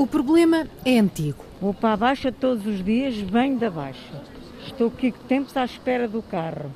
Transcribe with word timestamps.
O 0.00 0.06
problema 0.06 0.66
é 0.82 0.98
antigo. 0.98 1.44
Vou 1.60 1.74
para 1.74 1.92
a 1.92 1.96
Baixa 1.98 2.32
todos 2.32 2.66
os 2.66 2.82
dias, 2.82 3.18
venho 3.18 3.58
da 3.58 3.68
Baixa. 3.68 4.22
Estou 4.66 4.86
aqui 4.88 5.12
tempos 5.28 5.54
à 5.58 5.62
espera 5.62 6.08
do 6.08 6.22
carro. 6.22 6.74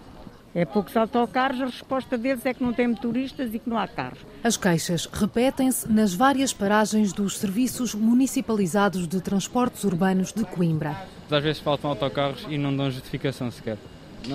É 0.54 0.66
poucos 0.66 0.94
autocarros, 0.94 1.62
a 1.62 1.64
resposta 1.64 2.18
deles 2.18 2.44
é 2.44 2.52
que 2.52 2.62
não 2.62 2.74
tem 2.74 2.86
motoristas 2.86 3.54
e 3.54 3.58
que 3.58 3.70
não 3.70 3.78
há 3.78 3.88
carros. 3.88 4.18
As 4.42 4.58
queixas 4.58 5.06
repetem-se 5.10 5.90
nas 5.90 6.12
várias 6.12 6.52
paragens 6.52 7.14
dos 7.14 7.38
serviços 7.38 7.94
municipalizados 7.94 9.08
de 9.08 9.18
transportes 9.22 9.84
urbanos 9.84 10.30
de 10.30 10.44
Coimbra. 10.44 10.94
Às 11.30 11.42
vezes 11.42 11.62
faltam 11.62 11.88
autocarros 11.88 12.44
e 12.50 12.58
não 12.58 12.76
dão 12.76 12.90
justificação 12.90 13.50
sequer. 13.50 13.78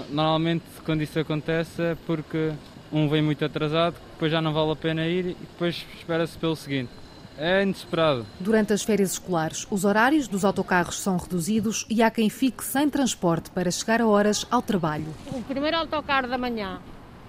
Normalmente, 0.10 0.66
quando 0.84 1.04
isso 1.04 1.20
acontece, 1.20 1.80
é 1.80 1.98
porque 2.08 2.54
um 2.92 3.08
vem 3.08 3.22
muito 3.22 3.46
atrasado, 3.46 3.98
depois 4.14 4.32
já 4.32 4.42
não 4.42 4.52
vale 4.52 4.72
a 4.72 4.76
pena 4.76 5.06
ir 5.06 5.26
e 5.28 5.38
depois 5.40 5.86
espera-se 5.96 6.36
pelo 6.40 6.56
seguinte. 6.56 6.90
É 7.42 7.64
inesperado. 7.64 8.26
Durante 8.38 8.74
as 8.74 8.84
férias 8.84 9.14
escolares, 9.14 9.66
os 9.72 9.86
horários 9.86 10.28
dos 10.28 10.44
autocarros 10.44 11.00
são 11.00 11.16
reduzidos 11.16 11.86
e 11.90 12.04
há 12.04 12.12
quem 12.12 12.30
fique 12.30 12.62
sem 12.62 12.90
transporte 12.90 13.50
para 13.50 13.72
chegar 13.72 14.02
a 14.02 14.08
horas 14.08 14.46
ao 14.52 14.62
trabalho. 14.62 15.08
O 15.32 15.42
primeiro 15.44 15.78
autocarro 15.78 16.28
da 16.28 16.38
manhã, 16.38 16.82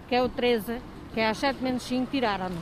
que 0.08 0.16
é 0.16 0.20
o 0.20 0.28
13, 0.28 0.80
que 1.14 1.20
é 1.20 1.28
às 1.28 1.38
7 1.38 1.62
menos 1.62 1.84
5, 1.84 2.10
tiraram-no, 2.10 2.60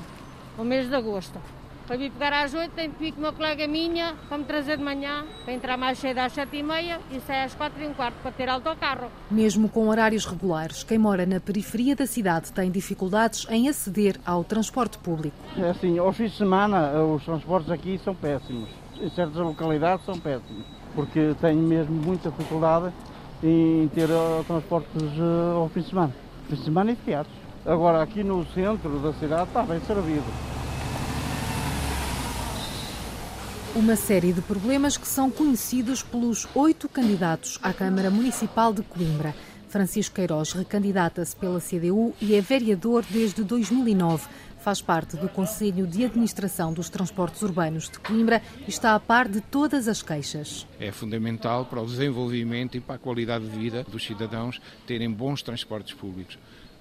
no 0.59 0.65
mês 0.65 0.91
de 0.91 0.95
agosto. 0.95 1.41
Para 1.88 1.97
vir 1.97 2.10
pegar 2.10 2.45
às 2.45 2.52
8, 2.52 2.70
tenho 2.73 2.92
que 2.92 2.98
vir 3.02 3.12
com 3.12 3.20
uma 3.20 3.33
colega 3.33 3.66
minha 3.66 4.15
para 4.29 4.37
me 4.37 4.45
trazer 4.45 4.77
de 4.77 4.84
manhã, 4.84 5.24
para 5.42 5.55
entrar 5.55 5.79
mais 5.79 5.98
cedo 5.98 6.19
às 6.19 6.34
7 6.34 6.55
e 6.55 6.62
meia 6.62 7.01
e 7.10 7.19
sair 7.19 7.45
às 7.45 7.55
4 7.55 7.83
e 7.83 7.87
um 7.87 7.95
quarto 7.95 8.16
para 8.20 8.30
ter 8.30 8.46
autocarro. 8.46 9.10
Mesmo 9.30 9.70
com 9.70 9.88
horários 9.88 10.27
regulares, 10.27 10.84
quem 10.84 10.98
mora 10.98 11.24
na 11.24 11.41
periferia 11.41 11.96
da 11.96 12.06
cidade 12.06 12.52
tem 12.52 12.70
dificuldades 12.70 13.46
em 13.48 13.70
aceder 13.70 14.20
ao 14.27 14.45
transporte 14.45 14.98
público. 14.98 15.34
É 15.56 15.70
assim, 15.70 15.96
aos 15.98 16.15
fins 16.15 16.32
de 16.32 16.37
semana 16.37 16.93
os 17.02 17.24
transportes 17.24 17.70
aqui 17.70 17.98
são 18.05 18.15
péssimos. 18.15 18.68
Em 19.01 19.09
certas 19.09 19.37
localidades 19.37 20.05
são 20.05 20.18
péssimos, 20.18 20.66
porque 20.95 21.34
tenho 21.41 21.62
mesmo 21.62 21.95
muita 21.95 22.30
dificuldade 22.30 22.93
em 23.43 23.88
ter 23.95 24.10
uh, 24.10 24.45
transportes 24.46 25.02
uh, 25.18 25.57
ao 25.57 25.70
fim 25.70 25.80
de 25.80 25.88
semana. 25.88 26.15
Fim 26.51 26.54
de 26.54 26.65
semana 26.65 26.93
e 26.93 26.96
feriados. 26.96 27.32
Agora 27.65 28.02
aqui 28.02 28.23
no 28.23 28.45
centro 28.48 28.98
da 28.98 29.15
cidade 29.15 29.45
está 29.45 29.63
bem 29.63 29.80
servido. 29.80 30.57
Uma 33.77 33.97
série 33.97 34.33
de 34.33 34.41
problemas 34.41 34.97
que 34.97 35.07
são 35.07 35.30
conhecidos 35.30 36.02
pelos 36.02 36.49
oito 36.55 36.88
candidatos 36.88 37.59
à 37.63 37.73
Câmara 37.73 38.10
Municipal 38.10 38.73
de 38.73 38.83
Coimbra. 38.83 39.35
Francisco 39.69 40.15
Queiroz 40.16 40.52
recandidata-se 40.52 41.37
pela 41.37 41.60
CDU 41.60 42.15
e 42.21 42.35
é 42.35 42.41
vereador 42.41 43.05
desde 43.09 43.45
2009. 43.45 44.27
Faz 44.60 44.80
parte 44.80 45.16
do 45.16 45.29
Conselho 45.29 45.87
de 45.87 46.05
Administração 46.05 46.73
dos 46.73 46.88
Transportes 46.88 47.43
Urbanos 47.43 47.91
de 47.91 47.99
Coimbra 47.99 48.43
e 48.66 48.71
está 48.71 48.95
a 48.95 49.01
par 49.01 49.29
de 49.29 49.43
todas 49.43 49.87
as 49.87 50.03
queixas. 50.03 50.66
É 50.80 50.91
fundamental 50.91 51.66
para 51.66 51.82
o 51.82 51.87
desenvolvimento 51.87 52.77
e 52.77 52.80
para 52.80 52.97
a 52.97 52.99
qualidade 52.99 53.47
de 53.47 53.57
vida 53.57 53.85
dos 53.85 54.03
cidadãos 54.03 54.60
terem 54.87 55.10
bons 55.10 55.43
transportes 55.43 55.93
públicos 55.95 56.38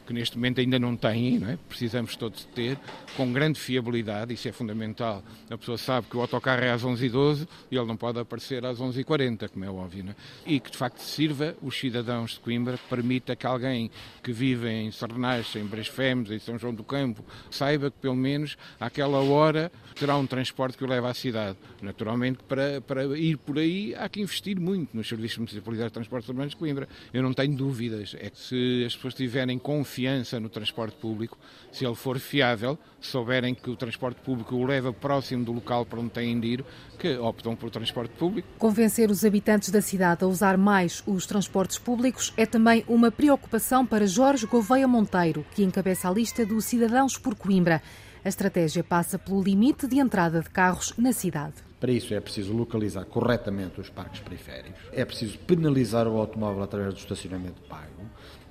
que 0.08 0.14
neste 0.14 0.38
momento 0.38 0.62
ainda 0.62 0.80
não 0.80 0.96
têm, 0.96 1.38
não 1.38 1.50
é? 1.50 1.58
precisamos 1.68 2.16
todos 2.16 2.46
ter, 2.56 2.80
com 3.18 3.32
grande 3.34 3.60
fiabilidade, 3.60 4.34
isso 4.34 4.48
é 4.48 4.54
fundamental. 4.54 5.22
A 5.50 5.58
pessoa 5.58 5.78
sabe 5.78 6.08
que 6.08 6.16
o 6.16 6.22
autocarro 6.22 6.64
é 6.64 6.72
às 6.72 6.82
11h12 6.82 7.46
e 7.70 7.76
ele 7.76 7.86
não 7.86 7.98
pode 7.98 8.18
aparecer 8.18 8.66
às 8.66 8.80
11h40, 8.80 9.50
como 9.50 9.66
é 9.66 9.70
óbvio. 9.70 10.06
Não 10.06 10.12
é? 10.12 10.16
E 10.46 10.62
que 10.62 10.72
de 10.72 10.78
facto 10.78 11.00
sirva 11.00 11.56
os 11.62 11.78
cidadãos 11.78 12.32
de 12.32 12.40
Coimbra, 12.40 12.78
que 12.78 12.88
permita 12.90 13.36
que 13.36 13.46
alguém 13.46 13.92
que 14.24 14.32
vive 14.32 14.70
em 14.70 14.92
Sernais, 14.92 15.54
em 15.58 15.66
Bresfemes, 15.66 16.32
em 16.32 16.40
São 16.40 16.58
João 16.58 16.74
do 16.74 16.86
Campo, 16.86 17.24
saiba 17.52 17.92
que 17.92 17.98
pelo 17.98 18.16
menos 18.16 18.58
àquela 18.80 19.20
hora 19.20 19.70
terá 19.94 20.16
um 20.16 20.26
transporte 20.26 20.78
que 20.78 20.86
o 20.86 20.88
leva 20.88 21.10
à 21.10 21.14
cidade. 21.14 21.58
Naturalmente, 21.82 22.40
para, 22.48 22.80
para 22.80 23.04
ir 23.18 23.38
por 23.38 23.60
aí 23.60 23.94
há 23.96 24.08
que 24.08 24.22
investir 24.22 24.58
muito 24.58 24.96
nos 24.96 25.10
serviços 25.10 25.40
municipalizados 25.40 25.92
de 25.92 25.96
transportes 25.96 26.30
urbanos 26.30 26.52
de 26.52 26.58
Coimbra. 26.58 26.88
Eu 27.14 27.22
não 27.22 27.34
tenho 27.34 27.56
dúvidas. 27.56 28.16
É 28.18 28.30
que 28.30 28.40
se 28.40 28.84
as 28.86 28.96
pessoas 28.96 29.14
tiverem 29.14 29.60
confiança 29.60 29.97
confiança 29.98 30.40
no 30.40 30.48
transporte 30.48 30.96
público, 30.98 31.38
se 31.72 31.84
ele 31.84 31.96
for 31.96 32.20
fiável, 32.20 32.78
souberem 33.02 33.56
que 33.56 33.70
o 33.70 33.76
transporte 33.76 34.22
público 34.22 34.56
o 34.56 34.64
leva 34.64 34.94
próximo 34.94 35.44
do 35.44 35.52
local 35.52 35.86
para 35.86 36.00
onde 36.00 36.12
têm 36.12 36.40
de 36.40 36.48
ir, 36.48 36.66
que 37.00 37.18
optam 37.18 37.56
por 37.56 37.72
transporte 37.72 38.14
público. 38.16 38.48
Convencer 38.60 39.10
os 39.10 39.26
habitantes 39.26 39.72
da 39.72 39.82
cidade 39.82 40.24
a 40.24 40.28
usar 40.28 40.56
mais 40.56 41.04
os 41.08 41.26
transportes 41.26 41.80
públicos 41.80 42.32
é 42.38 42.46
também 42.46 42.86
uma 42.88 43.10
preocupação 43.10 43.86
para 43.86 44.06
Jorge 44.06 44.46
Gouveia 44.46 44.88
Monteiro, 44.88 45.44
que 45.56 45.64
encabeça 45.64 46.08
a 46.08 46.12
lista 46.12 46.46
do 46.46 46.62
Cidadãos 46.62 47.18
por 47.18 47.34
Coimbra. 47.34 47.82
A 48.24 48.30
estratégia 48.30 48.84
passa 48.84 49.18
pelo 49.18 49.42
limite 49.42 49.88
de 49.88 49.98
entrada 49.98 50.42
de 50.42 50.50
carros 50.50 50.94
na 50.98 51.12
cidade. 51.12 51.56
Para 51.80 51.92
isso 51.92 52.14
é 52.14 52.20
preciso 52.20 52.54
localizar 52.54 53.06
corretamente 53.06 53.80
os 53.80 53.90
parques 53.90 54.20
periféricos, 54.22 54.82
é 54.92 55.06
preciso 55.06 55.38
penalizar 55.40 56.08
o 56.08 56.18
automóvel 56.18 56.64
através 56.64 56.94
do 56.94 57.00
estacionamento 57.00 57.62
pago, 57.70 57.97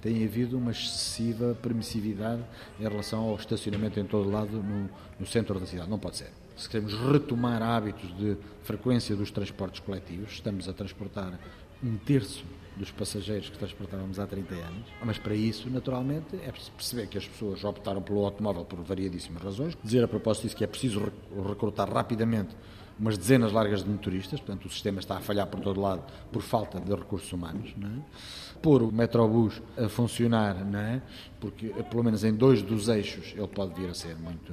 tem 0.06 0.24
havido 0.24 0.56
uma 0.56 0.70
excessiva 0.70 1.56
permissividade 1.60 2.40
em 2.78 2.84
relação 2.84 3.24
ao 3.24 3.34
estacionamento 3.34 3.98
em 3.98 4.04
todo 4.04 4.30
lado 4.30 4.62
no, 4.62 4.88
no 5.18 5.26
centro 5.26 5.58
da 5.58 5.66
cidade. 5.66 5.90
Não 5.90 5.98
pode 5.98 6.18
ser. 6.18 6.30
Se 6.56 6.68
queremos 6.68 6.94
retomar 6.94 7.60
hábitos 7.60 8.16
de 8.16 8.36
frequência 8.62 9.16
dos 9.16 9.32
transportes 9.32 9.80
coletivos, 9.80 10.34
estamos 10.34 10.68
a 10.68 10.72
transportar 10.72 11.36
um 11.82 11.96
terço 11.96 12.44
dos 12.76 12.92
passageiros 12.92 13.50
que 13.50 13.58
transportávamos 13.58 14.20
há 14.20 14.26
30 14.28 14.54
anos, 14.54 14.86
mas 15.04 15.18
para 15.18 15.34
isso, 15.34 15.68
naturalmente, 15.68 16.36
é 16.36 16.52
preciso 16.52 16.72
perceber 16.72 17.08
que 17.08 17.18
as 17.18 17.26
pessoas 17.26 17.64
optaram 17.64 18.00
pelo 18.00 18.24
automóvel 18.24 18.64
por 18.64 18.80
variadíssimas 18.82 19.42
razões. 19.42 19.76
Dizer 19.82 20.04
a 20.04 20.08
propósito 20.08 20.44
disso 20.44 20.56
que 20.56 20.62
é 20.62 20.68
preciso 20.68 21.12
recrutar 21.48 21.92
rapidamente 21.92 22.54
umas 22.98 23.18
dezenas 23.18 23.52
largas 23.52 23.82
de 23.84 23.90
motoristas, 23.90 24.40
portanto 24.40 24.66
o 24.66 24.70
sistema 24.70 25.00
está 25.00 25.16
a 25.16 25.20
falhar 25.20 25.46
por 25.46 25.60
todo 25.60 25.80
lado 25.80 26.02
por 26.32 26.42
falta 26.42 26.80
de 26.80 26.94
recursos 26.94 27.30
humanos. 27.32 27.74
É? 27.82 28.58
Pôr 28.62 28.82
o 28.82 28.90
metrobus 28.90 29.60
a 29.76 29.88
funcionar, 29.88 30.56
é? 30.74 31.02
porque 31.38 31.68
pelo 31.90 32.02
menos 32.02 32.24
em 32.24 32.34
dois 32.34 32.62
dos 32.62 32.88
eixos 32.88 33.34
ele 33.36 33.48
pode 33.48 33.74
vir 33.74 33.90
a 33.90 33.94
ser 33.94 34.16
muito, 34.16 34.52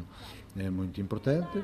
é, 0.58 0.70
muito 0.70 1.00
importante. 1.00 1.64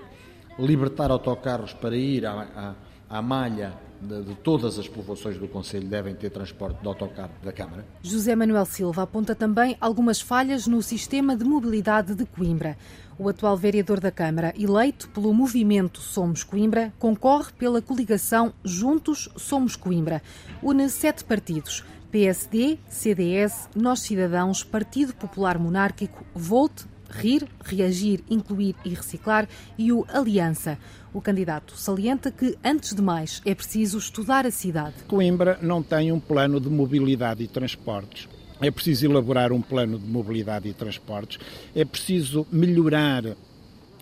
Libertar 0.57 1.11
autocarros 1.11 1.73
para 1.73 1.95
ir 1.95 2.25
à, 2.25 2.75
à, 3.09 3.17
à 3.17 3.21
malha 3.21 3.73
de, 4.01 4.23
de, 4.23 4.35
todas 4.35 4.79
as 4.79 4.87
povoações 4.87 5.37
do 5.37 5.47
Conselho 5.47 5.87
devem 5.87 6.15
ter 6.15 6.29
transporte 6.29 6.81
de 6.81 6.87
autocarro 6.87 7.31
da 7.43 7.51
Câmara. 7.51 7.85
José 8.01 8.35
Manuel 8.35 8.65
Silva 8.65 9.03
aponta 9.03 9.35
também 9.35 9.77
algumas 9.79 10.21
falhas 10.21 10.67
no 10.67 10.81
sistema 10.81 11.35
de 11.35 11.43
mobilidade 11.43 12.15
de 12.15 12.25
Coimbra. 12.25 12.77
O 13.19 13.27
atual 13.27 13.57
vereador 13.57 13.99
da 13.99 14.11
Câmara, 14.11 14.53
eleito 14.57 15.09
pelo 15.09 15.33
movimento 15.33 15.99
Somos 15.99 16.41
Coimbra, 16.41 16.93
concorre 16.97 17.51
pela 17.51 17.81
coligação 17.81 18.53
Juntos 18.63 19.27
Somos 19.35 19.75
Coimbra. 19.75 20.21
Une 20.63 20.87
sete 20.87 21.25
partidos. 21.25 21.83
PSD, 22.09 22.79
CDS, 22.87 23.67
Nós 23.75 23.99
Cidadãos, 23.99 24.63
Partido 24.63 25.13
Popular 25.13 25.59
Monárquico, 25.59 26.23
Volte, 26.33 26.85
Rir, 27.09 27.45
Reagir, 27.61 28.23
Incluir 28.29 28.77
e 28.85 28.89
Reciclar 28.91 29.49
e 29.77 29.91
o 29.91 30.05
Aliança. 30.07 30.77
O 31.13 31.19
candidato 31.19 31.75
salienta 31.75 32.31
que, 32.31 32.57
antes 32.63 32.95
de 32.95 33.01
mais, 33.01 33.41
é 33.45 33.53
preciso 33.53 33.97
estudar 33.97 34.45
a 34.45 34.51
cidade. 34.51 34.95
Coimbra 35.09 35.59
não 35.61 35.83
tem 35.83 36.09
um 36.09 36.21
plano 36.21 36.57
de 36.57 36.69
mobilidade 36.69 37.43
e 37.43 37.49
transportes 37.49 38.29
é 38.61 38.69
preciso 38.71 39.05
elaborar 39.05 39.51
um 39.51 39.61
plano 39.61 39.97
de 39.97 40.05
mobilidade 40.05 40.67
e 40.67 40.73
transportes, 40.73 41.39
é 41.75 41.85
preciso 41.85 42.45
melhorar 42.51 43.23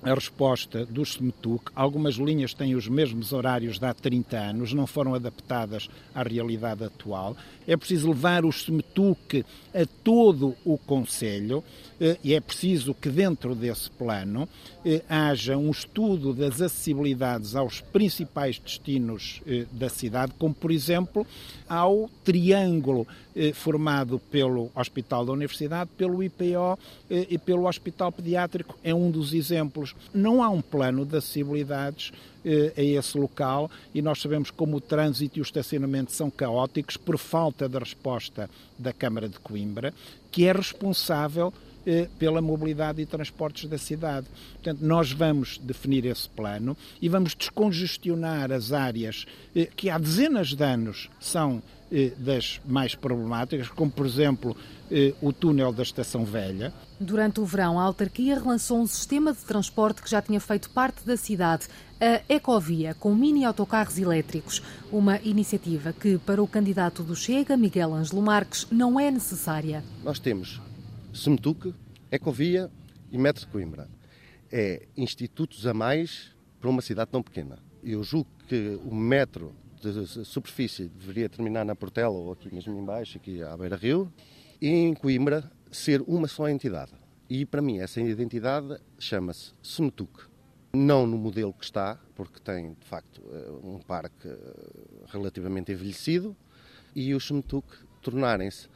a 0.07 0.13
resposta 0.13 0.85
do 0.85 1.03
SMETUC. 1.03 1.72
Algumas 1.75 2.16
linhas 2.16 2.53
têm 2.53 2.75
os 2.75 2.88
mesmos 2.88 3.34
horários 3.34 3.78
de 3.78 3.85
há 3.85 3.94
30 3.94 4.38
anos, 4.38 4.73
não 4.73 4.88
foram 4.88 5.13
adaptadas 5.13 5.90
à 6.16 6.23
realidade 6.23 6.84
atual. 6.84 7.35
É 7.68 7.75
preciso 7.75 8.07
levar 8.09 8.46
o 8.46 8.50
SMETUC 8.50 9.44
a 9.73 9.85
todo 10.03 10.56
o 10.63 10.78
Conselho 10.78 11.62
eh, 12.00 12.17
e 12.23 12.34
é 12.34 12.40
preciso 12.40 12.94
que 12.94 13.09
dentro 13.09 13.56
desse 13.56 13.90
plano 13.91 14.47
eh, 14.85 15.01
haja 15.09 15.57
um 15.57 15.69
estudo 15.72 16.34
das 16.34 16.62
acessibilidades 16.62 17.56
aos 17.56 17.81
principais 17.81 18.59
destinos 18.59 19.41
eh, 19.46 19.66
da 19.72 19.90
cidade, 19.90 20.34
como 20.37 20.53
por 20.53 20.72
exemplo 20.72 21.26
ao 21.67 22.09
triângulo 22.23 23.05
formado 23.53 24.17
pelo 24.32 24.72
Hospital 24.73 25.23
da 25.23 25.32
Universidade, 25.32 25.91
pelo 25.96 26.23
IPO 26.23 26.79
e 27.29 27.37
pelo 27.37 27.67
Hospital 27.67 28.11
Pediátrico. 28.11 28.76
É 28.84 28.96
um 28.96 29.11
dos 29.11 29.32
exemplos. 29.32 29.93
Não 30.14 30.44
há 30.44 30.49
um 30.49 30.61
plano 30.61 31.05
de 31.05 31.17
acessibilidades 31.17 32.11
a 32.78 32.82
esse 32.82 33.17
local 33.17 33.70
e 33.94 34.02
nós 34.02 34.22
sabemos 34.22 34.49
como 34.49 34.78
o 34.78 34.82
trânsito 34.82 35.38
e 35.38 35.41
o 35.41 35.44
estacionamento 35.44 36.14
são 36.14 36.29
caóticos 36.29 36.96
por 36.96 37.17
falta 37.17 37.67
de 37.67 37.78
resposta 37.78 38.49
da 38.79 38.94
Câmara 38.94 39.28
de 39.28 39.38
Coimbra, 39.38 39.94
que 40.32 40.46
é 40.46 40.53
responsável 40.53 41.52
eh, 41.90 42.09
pela 42.20 42.41
mobilidade 42.41 43.02
e 43.02 43.05
transportes 43.05 43.70
da 43.70 43.78
cidade. 43.78 44.28
Portanto, 44.55 44.82
nós 44.82 45.14
vamos 45.14 45.58
definir 45.58 46.05
esse 46.05 46.28
plano 46.28 46.76
e 47.02 47.08
vamos 47.08 47.34
descongestionar 47.34 48.52
as 48.52 48.73
áreas 48.73 49.26
eh, 49.55 49.70
que 49.73 49.90
há 49.90 49.97
dezenas 49.97 50.53
de 50.53 50.61
anos 50.66 51.09
são 51.17 51.64
eh, 51.64 51.77
das 52.17 52.59
mais 52.66 52.95
problemáticas, 52.95 53.69
como 53.69 53.89
por 53.89 54.05
exemplo 54.05 54.55
eh, 54.91 55.13
o 55.22 55.31
túnel 55.31 55.72
da 55.72 55.84
Estação 55.84 56.25
Velha. 56.25 56.73
Durante 56.99 57.39
o 57.39 57.45
verão, 57.45 57.79
a 57.79 57.84
autarquia 57.84 58.35
relançou 58.35 58.79
um 58.79 58.87
sistema 58.87 59.31
de 59.34 59.39
transporte 59.39 60.01
que 60.01 60.09
já 60.09 60.22
tinha 60.22 60.39
feito 60.39 60.69
parte 60.69 61.05
da 61.05 61.16
cidade, 61.16 61.67
a 61.99 62.22
Ecovia, 62.34 62.93
com 62.93 63.13
mini 63.13 63.43
autocarros 63.45 63.97
elétricos. 63.97 64.61
Uma 64.91 65.17
iniciativa 65.19 65.93
que, 65.93 66.17
para 66.17 66.41
o 66.41 66.47
candidato 66.47 67.03
do 67.03 67.16
Chega, 67.16 67.57
Miguel 67.57 67.93
Ângelo 67.93 68.22
Marques, 68.22 68.67
não 68.72 68.99
é 68.99 69.09
necessária. 69.11 69.84
Nós 70.03 70.19
temos 70.19 70.61
Semetuque, 71.13 71.73
Ecovia 72.11 72.69
e 73.11 73.17
Metro 73.17 73.45
de 73.45 73.51
Coimbra. 73.51 73.89
É 74.51 74.87
institutos 74.95 75.67
a 75.67 75.73
mais 75.73 76.31
para 76.59 76.69
uma 76.69 76.81
cidade 76.81 77.11
tão 77.11 77.22
pequena. 77.22 77.59
Eu 77.84 78.03
julgo 78.03 78.29
que 78.47 78.79
o 78.85 78.95
metro 78.95 79.53
de 79.82 80.26
superfície 80.26 80.88
deveria 80.88 81.29
terminar 81.29 81.66
na 81.66 81.76
Portela 81.76 82.09
ou 82.09 82.32
aqui 82.32 82.53
mesmo 82.53 82.78
embaixo, 82.78 83.18
aqui 83.18 83.41
à 83.44 83.56
Beira 83.56 83.76
Rio, 83.76 84.12
e 84.62 84.68
em 84.68 84.94
Coimbra 84.94 85.50
ser 85.72 86.02
uma 86.08 86.28
só 86.28 86.50
entidade. 86.50 86.91
E 87.29 87.46
para 87.46 87.62
mim 87.62 87.79
essa 87.79 88.02
identidade 88.02 88.78
chama-se 88.97 89.53
Semetuc. 89.62 90.28
Não 90.74 91.08
no 91.08 91.18
modelo 91.18 91.53
que 91.53 91.64
está, 91.64 92.00
porque 92.16 92.40
tem 92.40 92.74
de 92.79 92.85
facto 92.85 93.22
eh, 93.32 93.52
um 93.64 93.79
parque 93.79 94.28
eh, 94.28 94.38
relativamente 95.08 95.72
envelhecido, 95.72 96.35
e 96.96 97.14
os 97.14 97.26
Semetuc 97.26 97.68
tornarem-se 98.02 98.68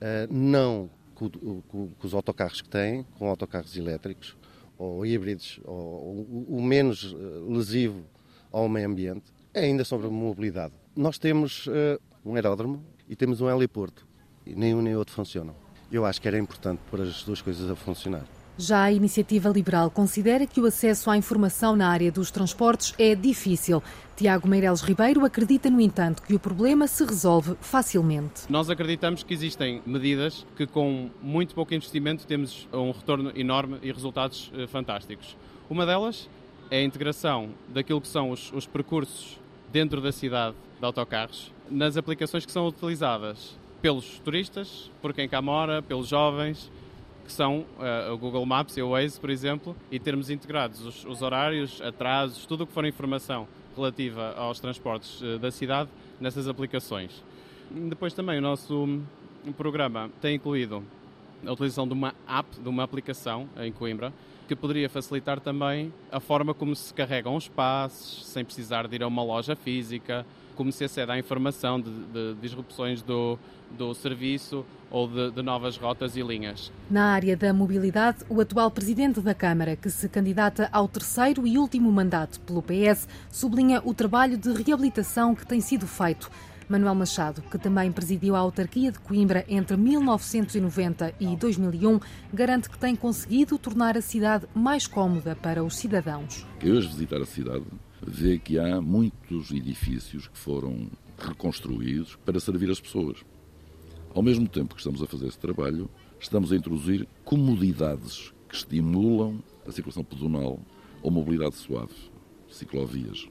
eh, 0.00 0.28
não 0.30 0.90
com, 1.14 1.92
os 2.02 2.14
autocarros 2.14 2.60
que 2.62 2.68
têm, 2.68 3.04
com 3.18 3.28
autocarros 3.28 3.76
elétricos 3.76 4.36
ou 4.78 5.04
híbridos, 5.04 5.60
ou 5.64 6.22
o 6.48 6.62
menos 6.62 7.14
lesivo 7.46 8.04
ao 8.50 8.68
meio 8.68 8.88
ambiente, 8.88 9.30
é 9.52 9.64
ainda 9.64 9.84
sobre 9.84 10.06
a 10.06 10.10
mobilidade. 10.10 10.74
Nós 10.96 11.18
temos 11.18 11.66
uh, 11.66 12.00
um 12.24 12.34
aeródromo 12.34 12.82
e 13.08 13.16
temos 13.16 13.40
um 13.40 13.50
heliporto. 13.50 14.06
E 14.46 14.54
nem 14.54 14.74
um 14.74 14.82
nem 14.82 14.96
outro 14.96 15.14
funcionam. 15.14 15.54
Eu 15.90 16.04
acho 16.04 16.20
que 16.20 16.28
era 16.28 16.38
importante 16.38 16.80
pôr 16.90 17.00
as 17.00 17.22
duas 17.22 17.42
coisas 17.42 17.70
a 17.70 17.74
funcionar. 17.74 18.24
Já 18.56 18.84
a 18.84 18.92
Iniciativa 18.92 19.48
Liberal 19.48 19.90
considera 19.90 20.46
que 20.46 20.60
o 20.60 20.66
acesso 20.66 21.10
à 21.10 21.16
informação 21.16 21.74
na 21.74 21.88
área 21.88 22.12
dos 22.12 22.30
transportes 22.30 22.94
é 22.98 23.14
difícil. 23.14 23.82
Tiago 24.16 24.46
Meireles 24.46 24.82
Ribeiro 24.82 25.24
acredita, 25.24 25.70
no 25.70 25.80
entanto, 25.80 26.22
que 26.22 26.34
o 26.34 26.38
problema 26.38 26.86
se 26.86 27.02
resolve 27.04 27.56
facilmente. 27.60 28.42
Nós 28.50 28.68
acreditamos 28.68 29.22
que 29.22 29.32
existem 29.32 29.80
medidas 29.86 30.46
que, 30.56 30.66
com 30.66 31.08
muito 31.22 31.54
pouco 31.54 31.72
investimento, 31.72 32.26
temos 32.26 32.68
um 32.70 32.90
retorno 32.90 33.32
enorme 33.34 33.78
e 33.82 33.90
resultados 33.90 34.52
eh, 34.54 34.66
fantásticos. 34.66 35.36
Uma 35.70 35.86
delas 35.86 36.28
é 36.70 36.78
a 36.78 36.84
integração 36.84 37.50
daquilo 37.68 38.00
que 38.00 38.08
são 38.08 38.30
os, 38.30 38.52
os 38.52 38.66
percursos 38.66 39.39
dentro 39.72 40.00
da 40.00 40.12
cidade 40.12 40.56
de 40.78 40.84
autocarros 40.84 41.52
nas 41.70 41.96
aplicações 41.96 42.44
que 42.44 42.52
são 42.52 42.66
utilizadas 42.66 43.56
pelos 43.80 44.18
turistas, 44.18 44.90
por 45.00 45.14
quem 45.14 45.28
cá 45.28 45.40
mora, 45.40 45.80
pelos 45.80 46.08
jovens, 46.08 46.70
que 47.24 47.32
são 47.32 47.60
uh, 47.60 48.12
o 48.12 48.18
Google 48.18 48.44
Maps 48.44 48.76
e 48.76 48.82
o 48.82 48.90
Waze, 48.90 49.18
por 49.18 49.30
exemplo, 49.30 49.76
e 49.90 49.98
termos 49.98 50.30
integrados 50.30 50.84
os, 50.84 51.04
os 51.04 51.22
horários, 51.22 51.80
atrasos, 51.80 52.44
tudo 52.44 52.64
o 52.64 52.66
que 52.66 52.72
for 52.72 52.84
informação 52.84 53.46
relativa 53.76 54.34
aos 54.36 54.58
transportes 54.58 55.22
uh, 55.22 55.38
da 55.38 55.50
cidade 55.50 55.88
nessas 56.20 56.48
aplicações. 56.48 57.22
Depois 57.70 58.12
também 58.12 58.38
o 58.38 58.42
nosso 58.42 59.00
programa 59.56 60.10
tem 60.20 60.34
incluído 60.34 60.84
a 61.46 61.52
utilização 61.52 61.86
de 61.86 61.94
uma 61.94 62.14
app, 62.26 62.60
de 62.60 62.68
uma 62.68 62.82
aplicação 62.82 63.48
em 63.58 63.72
Coimbra, 63.72 64.12
que 64.50 64.56
poderia 64.56 64.90
facilitar 64.90 65.38
também 65.38 65.94
a 66.10 66.18
forma 66.18 66.52
como 66.52 66.74
se 66.74 66.92
carregam 66.92 67.36
os 67.36 67.46
passos, 67.46 68.26
sem 68.26 68.44
precisar 68.44 68.88
de 68.88 68.96
ir 68.96 69.02
a 69.04 69.06
uma 69.06 69.22
loja 69.22 69.54
física, 69.54 70.26
como 70.56 70.72
se 70.72 70.82
acede 70.82 71.12
à 71.12 71.16
informação 71.16 71.80
de, 71.80 71.88
de 71.88 72.34
disrupções 72.42 73.00
do, 73.00 73.38
do 73.70 73.94
serviço 73.94 74.66
ou 74.90 75.06
de, 75.06 75.30
de, 75.30 75.40
novas 75.40 75.76
rotas 75.76 76.16
e 76.16 76.22
linhas. 76.22 76.72
Na 76.90 77.12
área 77.12 77.36
da 77.36 77.54
mobilidade, 77.54 78.24
o 78.28 78.40
atual 78.40 78.72
presidente 78.72 79.20
da 79.20 79.34
Câmara, 79.34 79.76
que 79.76 79.88
se 79.88 80.08
candidata 80.08 80.68
ao 80.72 80.88
terceiro 80.88 81.46
e 81.46 81.56
último 81.56 81.92
mandato 81.92 82.40
pelo 82.40 82.60
PS, 82.60 83.06
sublinha 83.30 83.80
o 83.84 83.94
trabalho 83.94 84.36
de 84.36 84.52
reabilitação 84.52 85.32
que 85.32 85.46
tem 85.46 85.60
sido 85.60 85.86
feito. 85.86 86.28
Manuel 86.70 86.94
Machado, 86.94 87.42
que 87.42 87.58
também 87.58 87.90
presidiu 87.90 88.36
a 88.36 88.38
autarquia 88.38 88.92
de 88.92 89.00
Coimbra 89.00 89.44
entre 89.48 89.76
1990 89.76 91.14
e 91.18 91.36
2001, 91.36 91.98
garante 92.32 92.70
que 92.70 92.78
tem 92.78 92.94
conseguido 92.94 93.58
tornar 93.58 93.98
a 93.98 94.00
cidade 94.00 94.46
mais 94.54 94.86
cómoda 94.86 95.34
para 95.34 95.64
os 95.64 95.76
cidadãos. 95.76 96.46
Quem 96.60 96.70
hoje 96.70 96.86
visitar 96.86 97.20
a 97.20 97.26
cidade 97.26 97.64
vê 98.00 98.38
que 98.38 98.56
há 98.56 98.80
muitos 98.80 99.50
edifícios 99.50 100.28
que 100.28 100.38
foram 100.38 100.88
reconstruídos 101.18 102.16
para 102.24 102.38
servir 102.38 102.70
as 102.70 102.80
pessoas. 102.80 103.18
Ao 104.14 104.22
mesmo 104.22 104.48
tempo 104.48 104.76
que 104.76 104.80
estamos 104.80 105.02
a 105.02 105.06
fazer 105.06 105.26
esse 105.26 105.38
trabalho, 105.40 105.90
estamos 106.20 106.52
a 106.52 106.56
introduzir 106.56 107.08
comodidades 107.24 108.32
que 108.48 108.54
estimulam 108.54 109.42
a 109.66 109.72
circulação 109.72 110.04
pedonal 110.04 110.60
ou 111.02 111.10
mobilidade 111.10 111.56
suave, 111.56 111.94
ciclovias. 112.48 113.28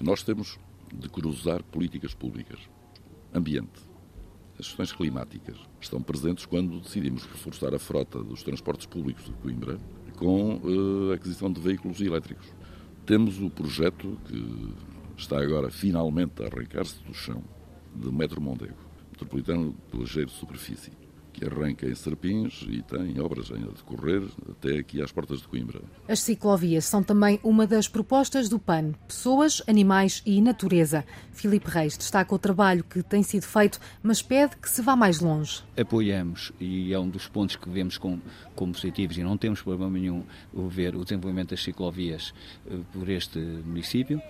Nós 0.00 0.22
temos 0.22 0.58
de 0.94 1.08
cruzar 1.08 1.62
políticas 1.62 2.14
públicas. 2.14 2.58
Ambiente. 3.32 3.80
As 4.58 4.66
questões 4.66 4.92
climáticas 4.92 5.56
estão 5.80 6.02
presentes 6.02 6.44
quando 6.44 6.80
decidimos 6.80 7.24
reforçar 7.24 7.74
a 7.74 7.78
frota 7.78 8.22
dos 8.22 8.42
transportes 8.42 8.86
públicos 8.86 9.24
de 9.24 9.32
Coimbra 9.34 9.78
com 10.16 10.56
uh, 10.56 11.12
a 11.12 11.14
aquisição 11.14 11.52
de 11.52 11.60
veículos 11.60 12.00
elétricos. 12.00 12.46
Temos 13.06 13.40
o 13.40 13.48
projeto 13.48 14.18
que 14.26 14.74
está 15.16 15.40
agora 15.40 15.70
finalmente 15.70 16.42
a 16.42 16.46
arrancar-se 16.46 17.02
do 17.04 17.14
chão 17.14 17.42
de 17.94 18.10
Metro 18.10 18.40
Mondego, 18.40 18.76
metropolitano 19.12 19.76
de 19.92 19.98
ligeiro 19.98 20.30
superfície 20.30 20.92
que 21.38 21.44
arranca 21.46 21.86
em 21.86 21.94
Serpins 21.94 22.66
e 22.68 22.82
tem 22.82 23.20
obras 23.20 23.50
ainda 23.52 23.68
a 23.68 23.72
decorrer 23.72 24.22
até 24.50 24.78
aqui 24.78 25.00
às 25.00 25.12
portas 25.12 25.40
de 25.40 25.48
Coimbra. 25.48 25.80
As 26.08 26.20
ciclovias 26.20 26.84
são 26.84 27.02
também 27.02 27.38
uma 27.44 27.66
das 27.66 27.86
propostas 27.86 28.48
do 28.48 28.58
PAN. 28.58 28.92
Pessoas, 29.06 29.62
animais 29.68 30.22
e 30.26 30.40
natureza. 30.40 31.04
Filipe 31.32 31.70
Reis 31.70 31.96
destaca 31.96 32.34
o 32.34 32.38
trabalho 32.38 32.82
que 32.82 33.02
tem 33.02 33.22
sido 33.22 33.44
feito, 33.44 33.78
mas 34.02 34.20
pede 34.20 34.56
que 34.56 34.68
se 34.68 34.82
vá 34.82 34.96
mais 34.96 35.20
longe. 35.20 35.62
Apoiamos 35.76 36.52
e 36.58 36.92
é 36.92 36.98
um 36.98 37.08
dos 37.08 37.28
pontos 37.28 37.54
que 37.54 37.68
vemos 37.68 37.96
como, 37.96 38.20
como 38.56 38.72
positivos 38.72 39.16
e 39.16 39.22
não 39.22 39.36
temos 39.36 39.62
problema 39.62 39.90
nenhum 39.90 40.24
ver 40.52 40.96
o 40.96 41.04
desenvolvimento 41.04 41.50
das 41.50 41.62
ciclovias 41.62 42.34
eh, 42.66 42.78
por 42.92 43.08
este 43.08 43.38
município 43.38 44.20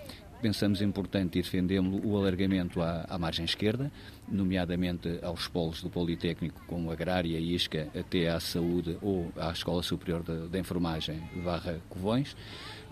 pensamos 0.41 0.81
importante 0.81 1.37
e 1.37 1.41
defendemos 1.41 2.01
o 2.03 2.17
alargamento 2.17 2.81
à, 2.81 3.05
à, 3.09 3.17
margem 3.17 3.45
esquerda, 3.45 3.91
nomeadamente 4.27 5.19
aos 5.21 5.47
polos 5.47 5.81
do 5.81 5.89
Politécnico, 5.89 6.61
como 6.67 6.91
Agrária 6.91 7.37
e 7.37 7.53
Isca, 7.53 7.87
até 7.97 8.29
à 8.29 8.39
Saúde 8.39 8.97
ou 9.01 9.31
à 9.37 9.51
Escola 9.51 9.83
Superior 9.83 10.23
da, 10.23 10.59
Enfermagem 10.59 11.21
Barra 11.43 11.79
Covões, 11.89 12.35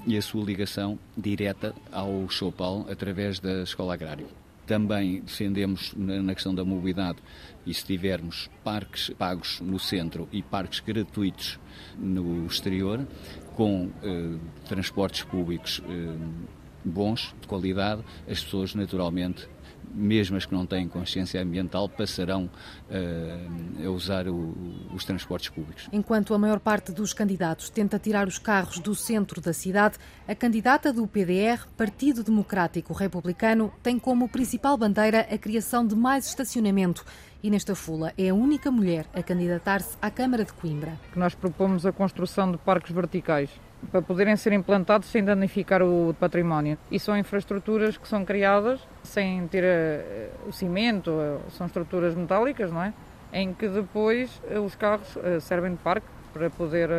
e 0.06 0.18
a 0.18 0.22
sua 0.22 0.44
ligação 0.44 1.00
direta 1.18 1.74
ao 1.92 2.30
Chopal 2.30 2.86
através 2.90 3.40
da 3.40 3.64
Escola 3.64 3.94
Agrária. 3.94 4.28
Também 4.66 5.22
defendemos 5.22 5.94
na 5.96 6.34
questão 6.34 6.54
da 6.54 6.66
mobilidade 6.66 7.20
e 7.66 7.74
se 7.74 7.86
tivermos 7.86 8.50
parques 8.66 9.10
pagos 9.12 9.62
no 9.62 9.80
centro 9.80 10.28
e 10.30 10.44
parques 10.44 10.82
gratuitos 10.82 11.58
no 11.98 12.46
exterior, 12.46 13.08
com 13.56 13.90
eh, 14.04 14.38
transportes 14.68 15.24
públicos 15.24 15.82
eh, 15.88 16.57
bons, 16.84 17.36
de 17.42 17.48
qualidade, 17.48 18.04
as 18.28 18.44
pessoas 18.44 18.74
naturalmente 18.74 19.48
mesmo 19.94 20.38
as 20.38 20.46
que 20.46 20.54
não 20.54 20.66
têm 20.66 20.88
consciência 20.88 21.42
ambiental, 21.42 21.88
passarão 21.90 22.50
uh, 22.90 23.86
a 23.86 23.90
usar 23.90 24.28
o, 24.28 24.54
os 24.94 25.04
transportes 25.06 25.50
públicos. 25.50 25.88
Enquanto 25.92 26.34
a 26.34 26.38
maior 26.38 26.60
parte 26.60 26.92
dos 26.92 27.14
candidatos 27.14 27.70
tenta 27.70 27.98
tirar 27.98 28.28
os 28.28 28.38
carros 28.38 28.80
do 28.80 28.94
centro 28.94 29.42
da 29.42 29.54
cidade, 29.54 29.98
a 30.28 30.36
candidata 30.36 30.92
do 30.94 31.08
PDR, 31.08 31.66
Partido 31.76 32.24
Democrático 32.24 32.94
Republicano, 32.94 33.74
tem 33.82 33.98
como 33.98 34.30
principal 34.30 34.78
bandeira 34.78 35.28
a 35.32 35.38
criação 35.38 35.86
de 35.86 35.96
mais 35.96 36.28
estacionamento. 36.28 37.04
E 37.42 37.50
nesta 37.50 37.76
fula 37.76 38.14
é 38.18 38.30
a 38.30 38.34
única 38.34 38.72
mulher 38.72 39.06
a 39.14 39.22
candidatar-se 39.22 39.96
à 40.02 40.10
Câmara 40.10 40.44
de 40.44 40.54
Coimbra. 40.54 41.00
Nós 41.16 41.36
propomos 41.36 41.86
a 41.86 41.92
construção 41.92 42.52
de 42.52 42.58
parques 42.58 42.92
verticais 42.94 43.50
para 43.92 44.02
poderem 44.02 44.36
ser 44.36 44.54
implantados 44.54 45.08
sem 45.08 45.24
danificar 45.24 45.82
o 45.82 46.16
património. 46.20 46.78
E 46.92 47.00
são 47.00 47.18
infraestruturas 47.18 47.98
que 47.98 48.08
são 48.08 48.26
criadas 48.26 48.80
sem 49.04 49.48
ter 49.48 49.64
uh, 49.64 50.50
o 50.50 50.52
cimento, 50.52 51.12
uh, 51.12 51.40
são 51.52 51.68
estruturas 51.68 52.16
metálicas, 52.16 52.72
não 52.72 52.84
é? 52.84 52.94
Em 53.32 53.54
que 53.54 53.68
depois 53.68 54.42
uh, 54.52 54.60
os 54.60 54.76
carros 54.76 55.18
servem 55.42 55.72
de 55.72 55.78
parque 55.78 56.08
para 56.34 56.50
poder, 56.50 56.90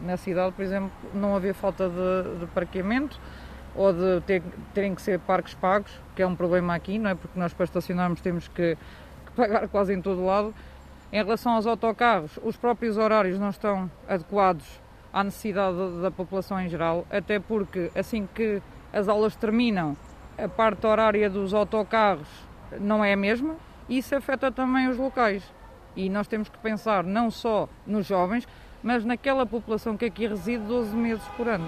na 0.00 0.16
cidade, 0.16 0.52
por 0.52 0.64
exemplo, 0.64 0.90
não 1.12 1.36
haver 1.36 1.54
falta 1.54 1.88
de, 1.88 2.40
de 2.40 2.46
parqueamento 2.46 3.20
ou 3.74 3.92
de 3.92 4.20
ter, 4.22 4.42
terem 4.72 4.94
que 4.94 5.02
ser 5.02 5.18
parques 5.20 5.52
pagos, 5.54 5.92
que 6.14 6.22
é 6.22 6.26
um 6.26 6.34
problema 6.34 6.74
aqui, 6.74 6.98
não 6.98 7.10
é? 7.10 7.14
Porque 7.14 7.38
nós 7.38 7.52
para 7.52 7.64
estacionarmos 7.64 8.20
temos 8.20 8.48
que, 8.48 8.76
que 9.26 9.32
pagar 9.32 9.68
quase 9.68 9.92
em 9.92 10.00
todo 10.00 10.24
lado. 10.24 10.54
Em 11.12 11.16
relação 11.16 11.52
aos 11.52 11.66
autocarros, 11.66 12.38
os 12.42 12.56
próprios 12.56 12.96
horários 12.96 13.38
não 13.38 13.50
estão 13.50 13.90
adequados 14.08 14.80
à 15.16 15.24
necessidade 15.24 15.78
da 16.02 16.10
população 16.10 16.60
em 16.60 16.68
geral, 16.68 17.06
até 17.10 17.40
porque 17.40 17.90
assim 17.94 18.28
que 18.34 18.60
as 18.92 19.08
aulas 19.08 19.34
terminam, 19.34 19.96
a 20.36 20.46
parte 20.46 20.86
horária 20.86 21.30
dos 21.30 21.54
autocarros 21.54 22.28
não 22.78 23.02
é 23.02 23.14
a 23.14 23.16
mesma 23.16 23.56
e 23.88 23.96
isso 23.96 24.14
afeta 24.14 24.52
também 24.52 24.88
os 24.88 24.98
locais. 24.98 25.42
E 25.96 26.10
nós 26.10 26.28
temos 26.28 26.50
que 26.50 26.58
pensar 26.58 27.02
não 27.02 27.30
só 27.30 27.66
nos 27.86 28.06
jovens, 28.06 28.46
mas 28.82 29.06
naquela 29.06 29.46
população 29.46 29.96
que 29.96 30.04
aqui 30.04 30.26
reside 30.26 30.62
12 30.64 30.94
meses 30.94 31.24
por 31.34 31.48
ano. 31.48 31.66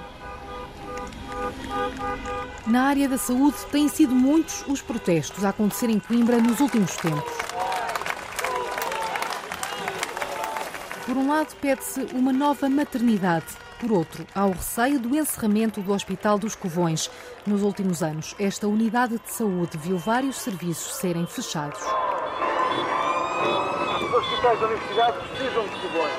Na 2.66 2.82
área 2.82 3.08
da 3.08 3.16
saúde, 3.16 3.56
têm 3.72 3.88
sido 3.88 4.14
muitos 4.14 4.62
os 4.66 4.82
protestos 4.82 5.42
a 5.42 5.48
acontecer 5.48 5.88
em 5.88 5.98
Coimbra 5.98 6.36
nos 6.36 6.60
últimos 6.60 6.94
tempos. 6.98 7.57
Por 11.08 11.16
um 11.16 11.26
lado, 11.26 11.56
pede-se 11.56 12.02
uma 12.12 12.34
nova 12.34 12.68
maternidade. 12.68 13.46
Por 13.80 13.90
outro, 13.90 14.26
há 14.34 14.44
o 14.44 14.50
receio 14.50 15.00
do 15.00 15.16
encerramento 15.16 15.80
do 15.80 15.94
Hospital 15.94 16.38
dos 16.38 16.54
Covões. 16.54 17.10
Nos 17.46 17.62
últimos 17.62 18.02
anos, 18.02 18.36
esta 18.38 18.68
unidade 18.68 19.18
de 19.18 19.32
saúde 19.32 19.78
viu 19.78 19.96
vários 19.96 20.36
serviços 20.36 20.96
serem 20.96 21.26
fechados. 21.26 21.80
Os 24.02 24.14
hospitais 24.14 24.60
da 24.60 24.66
universidade 24.66 25.28
precisam 25.30 25.64
de 25.64 25.80
covões. 25.80 26.12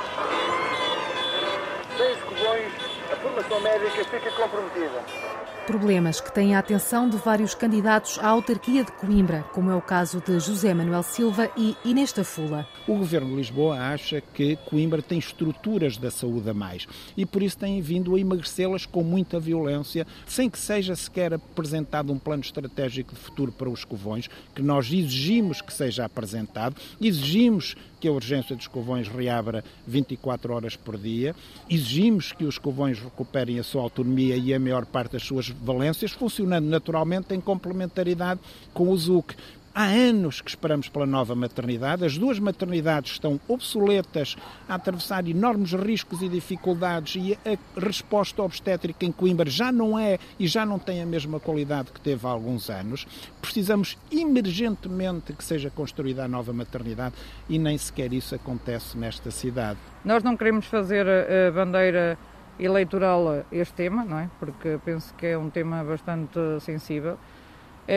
Sem 1.96 2.12
os 2.12 2.24
covões, 2.24 2.74
a 3.12 3.15
formação 3.17 3.62
médica 3.62 4.03
fica 4.05 4.31
comprometida. 4.31 5.38
Problemas 5.70 6.20
que 6.20 6.34
têm 6.34 6.56
a 6.56 6.60
atenção 6.60 7.08
de 7.08 7.16
vários 7.18 7.54
candidatos 7.54 8.18
à 8.18 8.30
autarquia 8.30 8.84
de 8.84 8.92
Coimbra, 8.92 9.46
como 9.54 9.70
é 9.70 9.76
o 9.76 9.82
caso 9.82 10.20
de 10.20 10.40
José 10.40 10.74
Manuel 10.74 11.04
Silva 11.04 11.48
e 11.56 11.78
Inês 11.86 12.12
Tafula. 12.12 12.68
O 12.88 12.96
Governo 12.96 13.30
de 13.30 13.36
Lisboa 13.36 13.78
acha 13.78 14.20
que 14.20 14.56
Coimbra 14.66 15.00
tem 15.00 15.20
estruturas 15.20 15.96
da 15.96 16.10
saúde 16.10 16.50
a 16.50 16.56
mais 16.56 16.88
e 17.16 17.24
por 17.24 17.44
isso 17.44 17.56
tem 17.56 17.80
vindo 17.82 18.16
a 18.16 18.20
emagrecê-las 18.20 18.88
com 18.88 19.04
muita 19.04 19.40
violência, 19.40 20.08
sem 20.26 20.50
que 20.50 20.58
seja 20.58 20.96
sequer 20.96 21.36
apresentado 21.36 22.12
um 22.12 22.18
plano 22.18 22.42
estratégico 22.42 23.14
de 23.14 23.20
futuro 23.20 23.52
para 23.52 23.70
os 23.70 23.86
covões, 23.86 24.28
que 24.56 24.64
nós 24.64 24.88
exigimos 24.88 25.62
que 25.62 25.72
seja 25.72 26.04
apresentado, 26.04 26.78
exigimos 27.00 27.76
que 28.00 28.08
a 28.08 28.12
urgência 28.12 28.56
dos 28.56 28.68
covões 28.68 29.08
reabra 29.08 29.63
24 29.86 30.53
horas 30.53 30.75
por 30.75 30.98
dia, 30.98 31.36
exigimos 31.70 32.32
que 32.32 32.46
os 32.46 32.58
covões 32.58 33.00
recuperem 33.00 33.60
a 33.60 33.63
sua 33.63 33.82
autonomia 33.82 34.38
e 34.38 34.53
a 34.53 34.60
maior 34.60 34.86
parte 34.86 35.13
das 35.13 35.24
suas 35.24 35.50
valências, 35.50 36.12
funcionando 36.12 36.65
naturalmente 36.65 37.34
em 37.34 37.41
complementaridade 37.41 38.39
com 38.74 38.89
o 38.89 38.98
ZUC. 38.98 39.36
Há 39.81 39.86
anos 39.86 40.41
que 40.41 40.50
esperamos 40.50 40.89
pela 40.89 41.05
nova 41.05 41.33
maternidade. 41.33 42.03
As 42.03 42.17
duas 42.17 42.38
maternidades 42.38 43.13
estão 43.13 43.39
obsoletas, 43.48 44.36
a 44.67 44.75
atravessar 44.75 45.25
enormes 45.25 45.71
riscos 45.71 46.21
e 46.21 46.27
dificuldades, 46.27 47.15
e 47.15 47.39
a 47.48 47.79
resposta 47.79 48.43
obstétrica 48.43 49.05
em 49.05 49.12
Coimbra 49.13 49.50
já 49.50 49.71
não 49.71 49.98
é 49.98 50.19
e 50.38 50.48
já 50.48 50.65
não 50.65 50.77
tem 50.77 51.01
a 51.01 51.05
mesma 51.05 51.39
qualidade 51.39 51.93
que 51.93 52.01
teve 52.01 52.27
há 52.27 52.29
alguns 52.29 52.69
anos. 52.69 53.07
Precisamos 53.41 53.98
emergentemente 54.12 55.31
que 55.31 55.45
seja 55.45 55.69
construída 55.69 56.25
a 56.25 56.27
nova 56.27 56.51
maternidade 56.51 57.15
e 57.48 57.57
nem 57.57 57.77
sequer 57.77 58.12
isso 58.12 58.36
acontece 58.36 58.98
nesta 58.98 59.31
cidade. 59.31 59.79
Nós 60.03 60.21
não 60.24 60.36
queremos 60.36 60.65
fazer 60.65 61.07
a 61.07 61.51
bandeira 61.53 62.17
eleitoral 62.59 63.45
este 63.50 63.75
tema, 63.75 64.03
não 64.03 64.19
é? 64.19 64.29
Porque 64.41 64.77
penso 64.83 65.13
que 65.13 65.27
é 65.27 65.38
um 65.38 65.50
tema 65.50 65.81
bastante 65.86 66.38
sensível. 66.59 67.17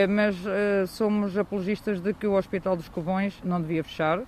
Mas 0.09 0.35
somos 0.89 1.37
apologistas 1.37 2.01
de 2.01 2.13
que 2.13 2.25
o 2.25 2.33
Hospital 2.33 2.75
dos 2.75 2.89
Covões 2.89 3.39
não 3.43 3.61
devia 3.61 3.83
fechar, 3.83 4.21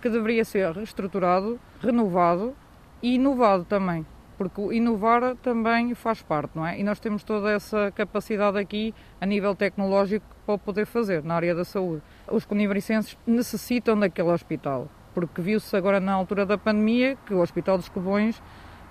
que 0.00 0.08
deveria 0.08 0.44
ser 0.44 0.72
reestruturado, 0.72 1.60
renovado 1.80 2.54
e 3.02 3.14
inovado 3.14 3.64
também, 3.64 4.06
porque 4.38 4.60
inovar 4.74 5.36
também 5.36 5.94
faz 5.94 6.22
parte, 6.22 6.56
não 6.56 6.66
é? 6.66 6.78
E 6.78 6.82
nós 6.82 6.98
temos 6.98 7.22
toda 7.22 7.50
essa 7.50 7.92
capacidade 7.92 8.58
aqui 8.58 8.94
a 9.20 9.26
nível 9.26 9.54
tecnológico 9.54 10.24
para 10.44 10.58
poder 10.58 10.86
fazer 10.86 11.22
na 11.22 11.34
área 11.34 11.54
da 11.54 11.64
saúde. 11.64 12.02
Os 12.28 12.44
conimbricenses 12.44 13.16
necessitam 13.26 13.98
daquele 13.98 14.30
hospital, 14.30 14.88
porque 15.14 15.40
viu-se 15.40 15.76
agora 15.76 16.00
na 16.00 16.12
altura 16.12 16.44
da 16.44 16.58
pandemia 16.58 17.16
que 17.26 17.34
o 17.34 17.40
Hospital 17.40 17.76
dos 17.76 17.88
Covões 17.88 18.42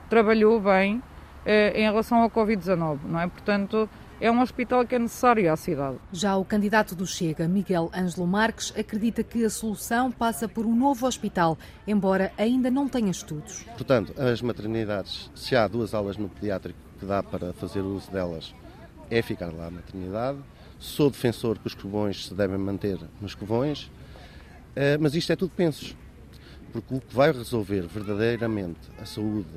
trabalhou 0.10 0.60
bem 0.60 1.02
eh, 1.46 1.74
em 1.76 1.84
relação 1.84 2.22
ao 2.22 2.30
Covid-19, 2.30 3.00
não 3.06 3.20
é? 3.20 3.28
Portanto, 3.28 3.90
é 4.22 4.30
um 4.32 4.40
hospital 4.40 4.86
que 4.86 4.94
é 4.94 5.00
necessário 5.00 5.52
à 5.52 5.58
cidade. 5.58 5.98
Já 6.14 6.38
o 6.38 6.46
candidato 6.46 6.94
do 6.94 7.08
Chega, 7.08 7.48
Miguel 7.48 7.90
Ângelo 7.92 8.28
Marques, 8.28 8.72
acredita 8.78 9.24
que 9.24 9.44
a 9.44 9.50
solução 9.50 10.12
passa 10.12 10.48
por 10.48 10.64
um 10.64 10.76
novo 10.76 11.08
hospital, 11.08 11.58
embora 11.88 12.32
ainda 12.38 12.70
não 12.70 12.88
tenha 12.88 13.10
estudos. 13.10 13.64
Portanto, 13.76 14.14
as 14.22 14.40
maternidades, 14.44 15.32
se 15.34 15.56
há 15.56 15.68
duas 15.68 15.96
aulas 15.96 16.18
no 16.18 16.30
pediátrico 16.30 16.78
que 17.00 17.06
dá 17.06 17.24
para 17.24 17.52
fazer 17.54 17.82
uso 17.82 18.12
delas, 18.12 18.54
é 19.10 19.24
ficar 19.24 19.52
lá 19.52 19.66
a 19.66 19.72
maternidade. 19.72 20.38
Sou 20.78 21.10
defensor 21.10 21.58
que 21.58 21.66
os 21.66 21.74
covões 21.74 22.28
se 22.28 22.34
devem 22.36 22.60
manter 22.60 23.00
nos 23.20 23.34
covões, 23.34 23.92
eh, 24.76 25.00
mas 25.00 25.16
isto 25.16 25.34
é 25.34 25.36
tudo 25.36 25.52
pensos, 25.56 25.96
porque 26.72 26.94
o 26.94 27.02
que 27.02 27.16
vai 27.16 27.32
resolver 27.32 27.82
verdadeiramente 27.88 28.80
a 29.00 29.06
saúde 29.06 29.50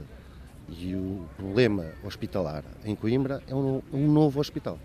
e 0.68 0.94
o 0.94 1.24
problema 1.36 1.86
hospitalar 2.02 2.64
em 2.84 2.94
Coimbra 2.94 3.42
é 3.46 3.54
um, 3.54 3.82
um, 3.92 4.10
novo 4.10 4.40
hospital. 4.40 4.78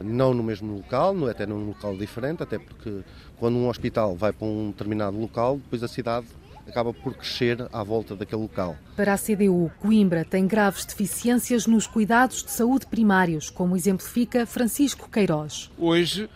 Não 0.00 0.32
no 0.32 0.42
mesmo 0.42 0.76
local, 0.76 1.12
não 1.12 1.28
é 1.28 1.32
até 1.32 1.44
num 1.44 1.66
local 1.66 1.96
diferente, 1.96 2.42
até 2.42 2.58
porque 2.58 3.00
quando 3.38 3.56
um 3.56 3.68
hospital 3.68 4.14
vai 4.14 4.32
para 4.32 4.46
um 4.46 4.70
determinado 4.70 5.18
local, 5.18 5.56
depois 5.56 5.82
a 5.82 5.88
cidade 5.88 6.26
acaba 6.68 6.92
por 6.92 7.14
crescer 7.14 7.66
à 7.72 7.82
volta 7.82 8.14
daquele 8.14 8.42
local. 8.42 8.76
Para 8.94 9.14
a 9.14 9.18
CDU, 9.18 9.70
Coimbra 9.80 10.24
tem 10.24 10.46
graves 10.46 10.84
deficiências 10.84 11.66
nos 11.66 11.86
cuidados 11.86 12.44
de 12.44 12.50
saúde 12.50 12.86
primários, 12.86 13.50
como 13.50 13.76
exemplifica 13.76 14.46
Francisco 14.46 15.08
Queiroz. 15.10 15.70
Hoje, 15.78 16.28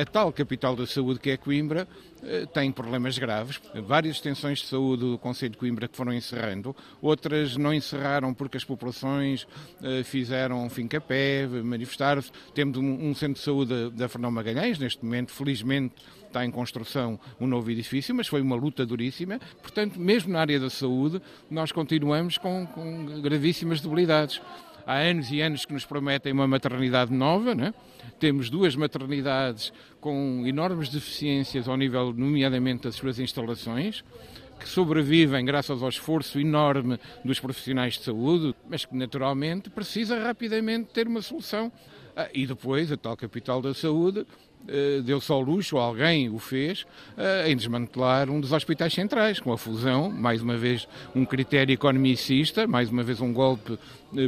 a 0.00 0.04
tal 0.04 0.32
capital 0.32 0.74
da 0.74 0.86
saúde 0.86 1.20
que 1.20 1.30
é 1.30 1.36
Coimbra 1.36 1.86
tem 2.52 2.70
problemas 2.70 3.18
graves. 3.18 3.60
Várias 3.86 4.16
extensões 4.16 4.58
de 4.58 4.66
saúde 4.66 5.02
do 5.02 5.18
Conselho 5.18 5.52
de 5.52 5.58
Coimbra 5.58 5.88
que 5.88 5.96
foram 5.96 6.12
encerrando, 6.12 6.74
outras 7.00 7.56
não 7.56 7.72
encerraram 7.72 8.34
porque 8.34 8.56
as 8.56 8.64
populações 8.64 9.46
fizeram 10.04 10.68
fim 10.68 10.88
a 10.96 11.00
pé, 11.00 11.46
manifestaram-se. 11.46 12.30
Temos 12.54 12.78
um 12.78 13.14
centro 13.14 13.34
de 13.34 13.40
saúde 13.40 13.90
da 13.90 14.08
Fernão 14.08 14.30
Magalhães, 14.30 14.78
neste 14.78 15.04
momento, 15.04 15.32
felizmente, 15.32 15.94
está 16.26 16.44
em 16.44 16.50
construção 16.50 17.18
um 17.40 17.46
novo 17.46 17.70
edifício, 17.70 18.14
mas 18.14 18.28
foi 18.28 18.40
uma 18.40 18.54
luta 18.54 18.86
duríssima. 18.86 19.40
Portanto, 19.60 19.98
mesmo 19.98 20.32
na 20.32 20.40
área 20.40 20.60
da 20.60 20.70
saúde, 20.70 21.20
nós 21.50 21.72
continuamos 21.72 22.38
com, 22.38 22.66
com 22.66 23.20
gravíssimas 23.20 23.80
debilidades. 23.80 24.40
Há 24.90 24.96
anos 25.02 25.30
e 25.30 25.40
anos 25.40 25.64
que 25.64 25.72
nos 25.72 25.86
prometem 25.86 26.32
uma 26.32 26.48
maternidade 26.48 27.12
nova, 27.12 27.54
né? 27.54 27.72
temos 28.18 28.50
duas 28.50 28.74
maternidades 28.74 29.72
com 30.00 30.42
enormes 30.44 30.88
deficiências 30.88 31.68
ao 31.68 31.76
nível, 31.76 32.12
nomeadamente, 32.12 32.82
das 32.82 32.96
suas 32.96 33.20
instalações, 33.20 34.02
que 34.58 34.68
sobrevivem 34.68 35.44
graças 35.44 35.80
ao 35.80 35.88
esforço 35.88 36.40
enorme 36.40 36.98
dos 37.24 37.38
profissionais 37.38 37.94
de 37.98 38.02
saúde, 38.02 38.52
mas 38.68 38.84
que 38.84 38.96
naturalmente 38.96 39.70
precisa 39.70 40.18
rapidamente 40.18 40.90
ter 40.92 41.06
uma 41.06 41.22
solução. 41.22 41.70
E 42.34 42.44
depois, 42.44 42.90
a 42.90 42.96
tal 42.96 43.16
capital 43.16 43.62
da 43.62 43.72
saúde 43.72 44.26
deu-se 45.04 45.30
ao 45.32 45.40
luxo, 45.40 45.76
alguém 45.76 46.28
o 46.28 46.38
fez, 46.38 46.86
em 47.46 47.56
desmantelar 47.56 48.30
um 48.30 48.40
dos 48.40 48.52
hospitais 48.52 48.92
centrais, 48.92 49.40
com 49.40 49.52
a 49.52 49.58
fusão, 49.58 50.10
mais 50.10 50.42
uma 50.42 50.56
vez 50.56 50.86
um 51.14 51.24
critério 51.24 51.72
economicista, 51.72 52.66
mais 52.66 52.90
uma 52.90 53.02
vez 53.02 53.20
um 53.20 53.32
golpe 53.32 53.78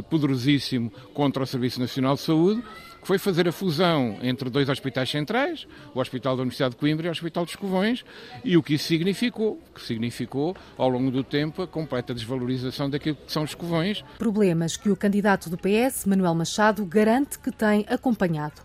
poderosíssimo 0.09 0.91
contra 1.13 1.43
o 1.43 1.47
Serviço 1.47 1.79
Nacional 1.79 2.15
de 2.15 2.21
Saúde, 2.21 2.63
que 3.01 3.07
foi 3.07 3.17
fazer 3.17 3.49
a 3.49 3.51
fusão 3.51 4.17
entre 4.21 4.49
dois 4.49 4.69
hospitais 4.69 5.09
centrais, 5.09 5.67
o 5.93 5.99
Hospital 5.99 6.37
da 6.37 6.41
Universidade 6.41 6.73
de 6.73 6.79
Coimbra 6.79 7.07
e 7.07 7.09
o 7.09 7.11
Hospital 7.11 7.43
dos 7.43 7.55
Covões, 7.55 8.05
e 8.45 8.55
o 8.55 8.63
que 8.63 8.75
isso 8.75 8.85
significou, 8.85 9.59
que 9.75 9.81
significou 9.81 10.55
ao 10.77 10.87
longo 10.87 11.11
do 11.11 11.21
tempo 11.21 11.61
a 11.61 11.67
completa 11.67 12.13
desvalorização 12.13 12.89
daquilo 12.89 13.17
que 13.17 13.31
são 13.31 13.43
os 13.43 13.53
Covões. 13.53 14.05
Problemas 14.17 14.77
que 14.77 14.89
o 14.89 14.95
candidato 14.95 15.49
do 15.49 15.57
PS, 15.57 16.05
Manuel 16.05 16.33
Machado, 16.33 16.85
garante 16.85 17.37
que 17.39 17.51
tem 17.51 17.85
acompanhado. 17.89 18.61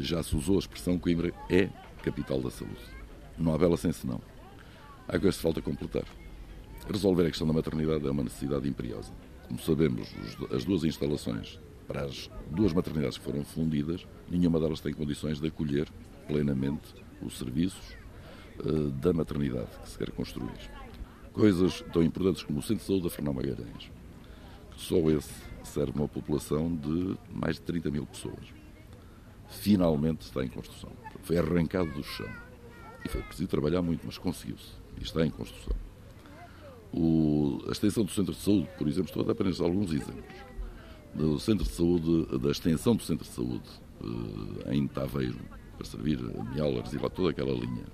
Já 0.00 0.22
se 0.22 0.36
usou 0.36 0.56
a 0.56 0.58
expressão 0.58 0.98
Coimbra 0.98 1.32
é 1.50 1.68
capital 2.02 2.40
da 2.40 2.50
saúde. 2.50 2.80
Não 3.38 3.54
há 3.54 3.58
bela 3.58 3.76
sem 3.76 3.92
senão. 3.92 4.20
Há 5.08 5.18
coisas 5.18 5.36
que 5.36 5.42
falta 5.42 5.60
completar. 5.60 6.04
Resolver 6.90 7.26
a 7.26 7.30
questão 7.30 7.46
da 7.46 7.52
maternidade 7.52 8.06
é 8.06 8.10
uma 8.10 8.22
necessidade 8.22 8.68
imperiosa. 8.68 9.12
Como 9.46 9.58
sabemos, 9.58 10.08
as 10.50 10.64
duas 10.64 10.84
instalações 10.84 11.58
para 11.86 12.04
as 12.04 12.30
duas 12.50 12.72
maternidades 12.72 13.18
que 13.18 13.24
foram 13.24 13.44
fundidas, 13.44 14.06
nenhuma 14.30 14.58
delas 14.58 14.80
tem 14.80 14.92
condições 14.92 15.40
de 15.40 15.48
acolher 15.48 15.88
plenamente 16.26 16.94
os 17.22 17.38
serviços 17.38 17.96
uh, 18.60 18.90
da 18.90 19.12
maternidade 19.12 19.68
que 19.82 19.88
se 19.88 19.98
quer 19.98 20.10
construir. 20.10 20.70
Coisas 21.32 21.84
tão 21.92 22.02
importantes 22.02 22.42
como 22.42 22.60
o 22.60 22.62
Centro 22.62 22.76
de 22.76 22.84
Saúde 22.84 23.04
da 23.04 23.10
Fernão 23.10 23.34
Magalhães, 23.34 23.90
que 24.70 24.80
só 24.80 24.96
esse 25.10 25.32
serve 25.64 25.92
uma 25.96 26.08
população 26.08 26.74
de 26.74 27.16
mais 27.30 27.56
de 27.56 27.62
30 27.62 27.90
mil 27.90 28.06
pessoas. 28.06 28.63
Finalmente 29.54 30.22
está 30.22 30.44
em 30.44 30.48
construção. 30.48 30.90
Foi 31.22 31.38
arrancado 31.38 31.90
do 31.92 32.02
chão. 32.02 32.28
E 33.04 33.08
foi 33.08 33.22
preciso 33.22 33.48
trabalhar 33.48 33.82
muito, 33.82 34.02
mas 34.04 34.18
conseguiu-se. 34.18 34.72
E 34.98 35.02
está 35.02 35.24
em 35.24 35.30
construção. 35.30 35.74
O, 36.92 37.62
a 37.66 37.72
extensão 37.72 38.04
do 38.04 38.10
Centro 38.10 38.32
de 38.32 38.40
Saúde, 38.40 38.68
por 38.78 38.86
exemplo, 38.86 39.08
estou 39.08 39.22
a 39.22 39.26
dar 39.26 39.32
apenas 39.32 39.60
alguns 39.60 39.92
exemplos 39.92 40.54
do 41.14 41.38
Centro 41.38 41.64
de 41.64 41.70
Saúde, 41.70 42.38
da 42.38 42.50
extensão 42.50 42.96
do 42.96 43.02
Centro 43.02 43.24
de 43.24 43.30
Saúde 43.30 43.62
em 44.66 44.86
Taveiro, 44.86 45.38
para 45.76 45.86
servir 45.86 46.18
a 46.18 46.54
Miolars 46.54 46.92
e 46.92 46.98
lá 46.98 47.08
toda 47.08 47.30
aquela 47.30 47.52
linha, 47.52 47.84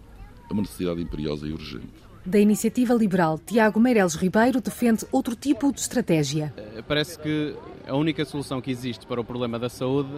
é 0.49 0.53
uma 0.53 0.63
necessidade 0.63 1.01
imperiosa 1.01 1.47
e 1.47 1.53
urgente. 1.53 2.11
Da 2.25 2.39
iniciativa 2.39 2.93
liberal, 2.93 3.39
Tiago 3.39 3.81
Meireles 3.81 4.15
Ribeiro 4.15 4.61
defende 4.61 5.07
outro 5.11 5.35
tipo 5.35 5.73
de 5.73 5.81
estratégia. 5.81 6.53
Eh, 6.57 6.83
parece 6.87 7.19
que 7.19 7.55
a 7.87 7.95
única 7.95 8.25
solução 8.25 8.61
que 8.61 8.71
existe 8.71 9.07
para 9.07 9.21
o 9.21 9.25
problema 9.25 9.59
da 9.59 9.69
saúde 9.69 10.11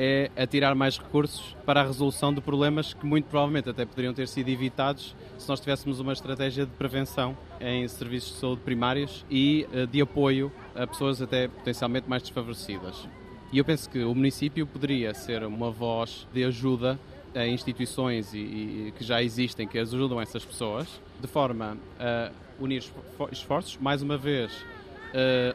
é 0.00 0.30
atirar 0.36 0.76
mais 0.76 0.96
recursos 0.96 1.56
para 1.66 1.80
a 1.80 1.84
resolução 1.84 2.32
de 2.32 2.40
problemas 2.40 2.94
que 2.94 3.04
muito 3.04 3.24
provavelmente 3.24 3.68
até 3.68 3.84
poderiam 3.84 4.14
ter 4.14 4.28
sido 4.28 4.48
evitados 4.48 5.12
se 5.36 5.48
nós 5.48 5.58
tivéssemos 5.58 5.98
uma 5.98 6.12
estratégia 6.12 6.64
de 6.64 6.70
prevenção 6.70 7.36
em 7.60 7.86
serviços 7.88 8.34
de 8.34 8.38
saúde 8.38 8.62
primários 8.62 9.26
e 9.28 9.66
eh, 9.72 9.86
de 9.86 10.00
apoio 10.00 10.52
a 10.72 10.86
pessoas 10.86 11.20
até 11.20 11.48
potencialmente 11.48 12.08
mais 12.08 12.22
desfavorecidas. 12.22 13.08
E 13.52 13.58
eu 13.58 13.64
penso 13.64 13.90
que 13.90 13.98
o 14.04 14.14
município 14.14 14.64
poderia 14.68 15.12
ser 15.14 15.42
uma 15.42 15.70
voz 15.70 16.28
de 16.32 16.44
ajuda 16.44 16.96
a 17.34 17.44
instituições 17.48 18.32
e, 18.32 18.38
e, 18.38 18.94
que 18.96 19.02
já 19.02 19.20
existem 19.20 19.66
que 19.66 19.78
ajudam 19.78 20.20
essas 20.20 20.44
pessoas, 20.44 21.00
de 21.20 21.26
forma 21.26 21.76
a 21.98 22.30
unir 22.60 22.84
esforços, 23.32 23.76
mais 23.80 24.02
uma 24.02 24.16
vez, 24.16 24.52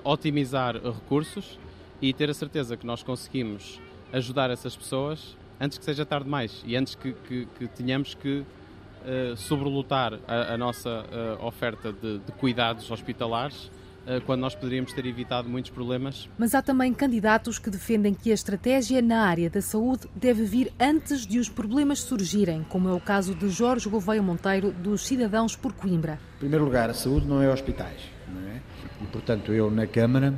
otimizar 0.03 0.75
recursos 0.75 1.59
e 2.01 2.13
ter 2.13 2.29
a 2.29 2.33
certeza 2.33 2.77
que 2.77 2.85
nós 2.85 3.03
conseguimos 3.03 3.79
ajudar 4.13 4.51
essas 4.51 4.75
pessoas 4.75 5.35
antes 5.59 5.77
que 5.77 5.85
seja 5.85 6.05
tarde 6.05 6.25
demais 6.25 6.63
e 6.65 6.75
antes 6.75 6.95
que, 6.95 7.13
que, 7.27 7.47
que 7.57 7.67
tenhamos 7.67 8.13
que 8.13 8.39
uh, 8.39 9.35
sobrelotar 9.35 10.19
a, 10.27 10.53
a 10.53 10.57
nossa 10.57 10.89
uh, 10.89 11.45
oferta 11.45 11.91
de, 11.91 12.19
de, 12.19 12.31
cuidados 12.33 12.89
hospitalares 12.91 13.71
uh, 14.05 14.21
quando 14.25 14.41
nós 14.41 14.53
poderíamos 14.53 14.93
ter 14.93 15.05
evitado 15.05 15.49
muitos 15.49 15.71
problemas. 15.71 16.29
Mas 16.37 16.53
há 16.53 16.61
também 16.61 16.93
candidatos 16.93 17.57
que 17.57 17.69
defendem 17.69 18.13
que 18.13 18.29
a 18.29 18.33
estratégia 18.33 19.01
na 19.01 19.25
área 19.25 19.49
da 19.49 19.61
saúde 19.61 20.07
deve 20.15 20.43
vir 20.43 20.71
antes 20.79 21.25
de 21.25 21.39
os 21.39 21.49
problemas 21.49 22.01
surgirem, 22.01 22.63
como 22.69 22.89
é 22.89 22.93
o 22.93 22.99
caso 22.99 23.33
de 23.33 23.49
Jorge 23.49 23.89
Gouveia 23.89 24.21
Monteiro, 24.21 24.71
dos 24.71 25.05
Cidadãos 25.07 25.55
por 25.55 25.73
Coimbra. 25.73 26.19
Em 26.35 26.39
primeiro 26.39 26.65
lugar, 26.65 26.89
a 26.89 26.93
saúde 26.93 27.25
não 27.25 27.41
é 27.41 27.49
hospitais, 27.51 28.01
não 28.27 28.41
é? 28.49 28.61
E, 29.01 29.05
portanto, 29.07 29.51
eu 29.53 29.71
na 29.71 29.87
Câmara 29.87 30.33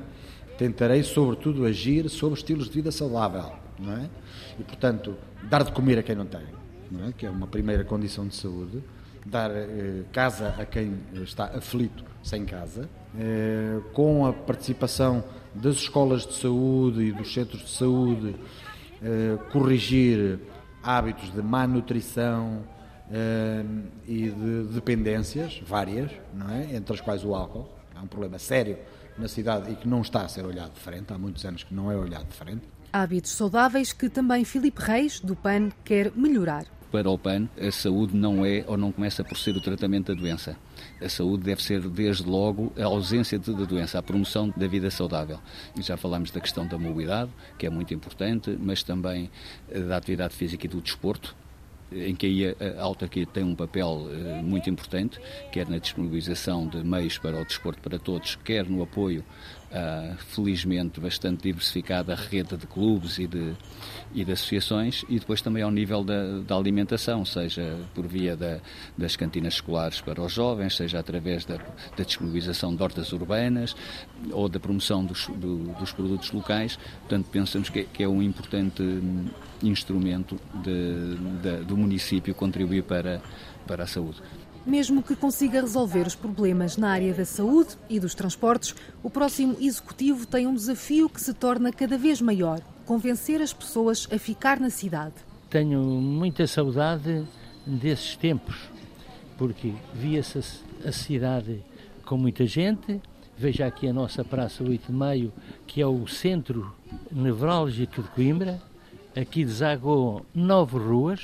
tentarei, 0.58 1.04
sobretudo, 1.04 1.66
agir 1.66 2.10
sobre 2.10 2.38
estilos 2.38 2.70
de 2.70 2.76
vida 2.76 2.92
saudável 2.92 3.65
não 3.80 3.94
é? 3.94 4.10
E, 4.60 4.64
portanto, 4.64 5.16
dar 5.44 5.64
de 5.64 5.72
comer 5.72 6.00
a 6.00 6.04
quem 6.04 6.16
não 6.16 6.26
tem, 6.26 6.46
não 6.92 7.08
é? 7.08 7.12
que 7.12 7.26
é 7.26 7.30
uma 7.30 7.48
primeira 7.48 7.84
condição 7.84 8.28
de 8.28 8.36
saúde, 8.36 8.84
dar 9.26 9.50
eh, 9.52 10.04
casa 10.12 10.56
a 10.58 10.66
quem 10.66 11.00
está 11.14 11.46
aflito 11.46 12.04
sem 12.22 12.46
casa, 12.46 12.90
eh, 13.18 13.80
com 13.94 14.26
a 14.26 14.34
participação 14.34 15.24
das 15.54 15.76
escolas 15.76 16.26
de 16.26 16.34
saúde 16.34 17.04
e 17.04 17.12
dos 17.12 17.34
centros 17.34 17.62
de 17.62 17.70
saúde, 17.70 18.36
eh, 19.02 19.38
corrigir 19.52 20.40
hábitos 20.84 21.32
de 21.32 21.42
má 21.42 21.66
nutrição 21.66 22.64
eh, 23.12 23.64
e 24.08 24.30
de 24.30 24.64
dependências 24.74 25.62
várias, 25.66 26.12
não 26.34 26.50
é? 26.50 26.76
entre 26.76 26.94
as 26.94 27.02
quais 27.02 27.24
o 27.24 27.34
álcool, 27.34 27.70
é 27.96 28.00
um 28.00 28.08
problema 28.08 28.38
sério 28.38 28.78
na 29.18 29.28
cidade 29.28 29.72
e 29.72 29.76
que 29.76 29.88
não 29.88 30.02
está 30.02 30.22
a 30.22 30.28
ser 30.28 30.46
olhado 30.46 30.74
de 30.74 30.80
frente, 30.80 31.14
há 31.14 31.18
muitos 31.18 31.46
anos 31.46 31.64
que 31.64 31.74
não 31.74 31.92
é 31.92 31.96
olhado 31.96 32.28
de 32.28 32.36
frente. 32.36 32.75
Hábitos 32.96 33.32
saudáveis 33.32 33.92
que 33.92 34.08
também 34.08 34.46
Filipe 34.46 34.82
Reis, 34.82 35.20
do 35.20 35.36
PAN, 35.36 35.70
quer 35.84 36.14
melhorar. 36.16 36.64
Para 36.94 37.10
o 37.10 37.18
PAN, 37.18 37.50
a 37.60 37.70
saúde 37.70 38.16
não 38.16 38.46
é 38.46 38.64
ou 38.68 38.78
não 38.78 38.90
começa 38.90 39.22
por 39.22 39.38
ser 39.38 39.54
o 39.58 39.60
tratamento 39.60 40.16
da 40.16 40.22
doença. 40.22 40.56
A 41.02 41.10
saúde 41.10 41.44
deve 41.44 41.62
ser, 41.62 41.82
desde 41.90 42.24
logo, 42.24 42.72
a 42.80 42.86
ausência 42.86 43.38
da 43.38 43.66
doença, 43.66 44.00
a 44.00 44.02
promoção 44.02 44.48
da 44.56 44.66
vida 44.66 44.90
saudável. 44.90 45.42
Já 45.78 45.98
falámos 45.98 46.32
da 46.32 46.40
questão 46.40 46.66
da 46.66 46.78
mobilidade, 46.78 47.30
que 47.60 47.66
é 47.66 47.70
muito 47.70 47.94
importante, 47.94 48.58
mas 48.58 48.82
também 48.82 49.30
eh, 49.70 49.82
da 49.82 49.98
atividade 49.98 50.34
física 50.34 50.66
e 50.66 50.70
do 50.70 50.80
desporto, 50.80 51.36
em 51.92 52.16
que 52.16 52.56
a 52.78 52.82
autarquia 52.82 53.26
tem 53.26 53.44
um 53.44 53.56
papel 53.56 54.08
eh, 54.10 54.42
muito 54.42 54.70
importante, 54.70 55.20
quer 55.52 55.68
na 55.68 55.80
disponibilização 55.80 56.66
de 56.66 56.84
meios 56.84 57.18
para 57.18 57.40
o 57.42 57.46
desporto 57.46 57.82
para 57.82 58.00
todos, 58.00 58.38
quer 58.38 58.66
no 58.70 58.82
apoio 58.82 59.24
uh, 59.76 60.16
felizmente 60.18 61.00
bastante 61.00 61.44
diversificada 61.44 62.16
rede 62.16 62.56
de 62.56 62.66
clubes 62.66 63.20
e 63.20 63.28
de, 63.28 63.54
e 64.14 64.24
de 64.24 64.32
associações 64.32 65.04
e 65.10 65.20
depois 65.20 65.42
também 65.42 65.62
ao 65.62 65.72
nível 65.72 66.04
da, 66.04 66.40
da 66.40 66.56
alimentação, 66.56 67.26
seja 67.26 67.78
por 67.94 68.08
via 68.08 68.36
da, 68.36 68.60
das 68.98 69.16
cantinas 69.16 69.56
escolares 69.56 70.02
para 70.02 70.22
os 70.22 70.32
jovens, 70.32 70.76
seja 70.76 71.00
através 71.00 71.46
da, 71.46 71.58
da 71.58 72.04
disponibilização 72.04 72.76
de 72.76 72.82
hortas 72.82 73.12
urbanas 73.12 73.76
ou 74.32 74.48
da 74.48 74.60
promoção 74.60 75.04
dos, 75.04 75.28
do, 75.28 75.74
dos 75.80 75.92
produtos 75.92 76.32
locais. 76.32 76.78
Portanto, 77.02 77.28
pensamos 77.32 77.70
que, 77.70 77.84
que 77.84 78.04
é 78.04 78.08
um 78.08 78.22
importante 78.22 78.84
instrumento 79.62 80.40
de, 80.64 81.16
de, 81.42 81.64
do 81.66 81.76
município 81.76 82.34
contribuir 82.34 82.84
para, 82.84 83.22
para 83.68 83.84
a 83.84 83.88
saúde. 83.88 84.22
Mesmo 84.66 85.04
que 85.04 85.16
consiga 85.16 85.62
resolver 85.62 86.08
os 86.08 86.16
problemas 86.16 86.76
na 86.76 86.90
área 86.90 87.14
da 87.14 87.24
saúde 87.24 87.78
e 87.88 88.00
dos 88.00 88.16
transportes, 88.16 88.74
o 89.04 89.12
próximo 89.12 89.56
executivo 89.60 90.26
tem 90.26 90.48
um 90.48 90.56
desafio 90.56 91.08
que 91.08 91.22
se 91.22 91.34
torna 91.36 91.72
cada 91.72 91.98
vez 92.00 92.20
maior: 92.20 92.60
convencer 92.84 93.42
as 93.42 93.54
pessoas 93.54 94.08
a 94.12 94.18
ficar 94.18 94.60
na 94.60 94.72
cidade. 94.72 95.14
Tenho 95.52 95.80
muita 95.80 96.48
saudade 96.48 97.24
desses 97.66 98.16
tempos, 98.16 98.56
porque 99.38 99.74
via-se 99.94 100.40
a 100.84 100.92
cidade 100.92 101.64
com 102.04 102.18
muita 102.18 102.48
gente. 102.48 103.00
Veja 103.38 103.68
aqui 103.68 103.88
a 103.88 103.94
nossa 103.94 104.24
Praça 104.24 104.64
8 104.64 104.88
de 104.88 104.92
Maio, 104.94 105.34
que 105.68 105.80
é 105.82 105.86
o 105.86 106.08
centro 106.08 106.74
nevrálgico 107.12 108.02
de 108.02 108.10
Coimbra. 108.10 108.60
Aqui 109.16 109.46
desagou 109.46 110.26
nove 110.34 110.78
ruas, 110.78 111.22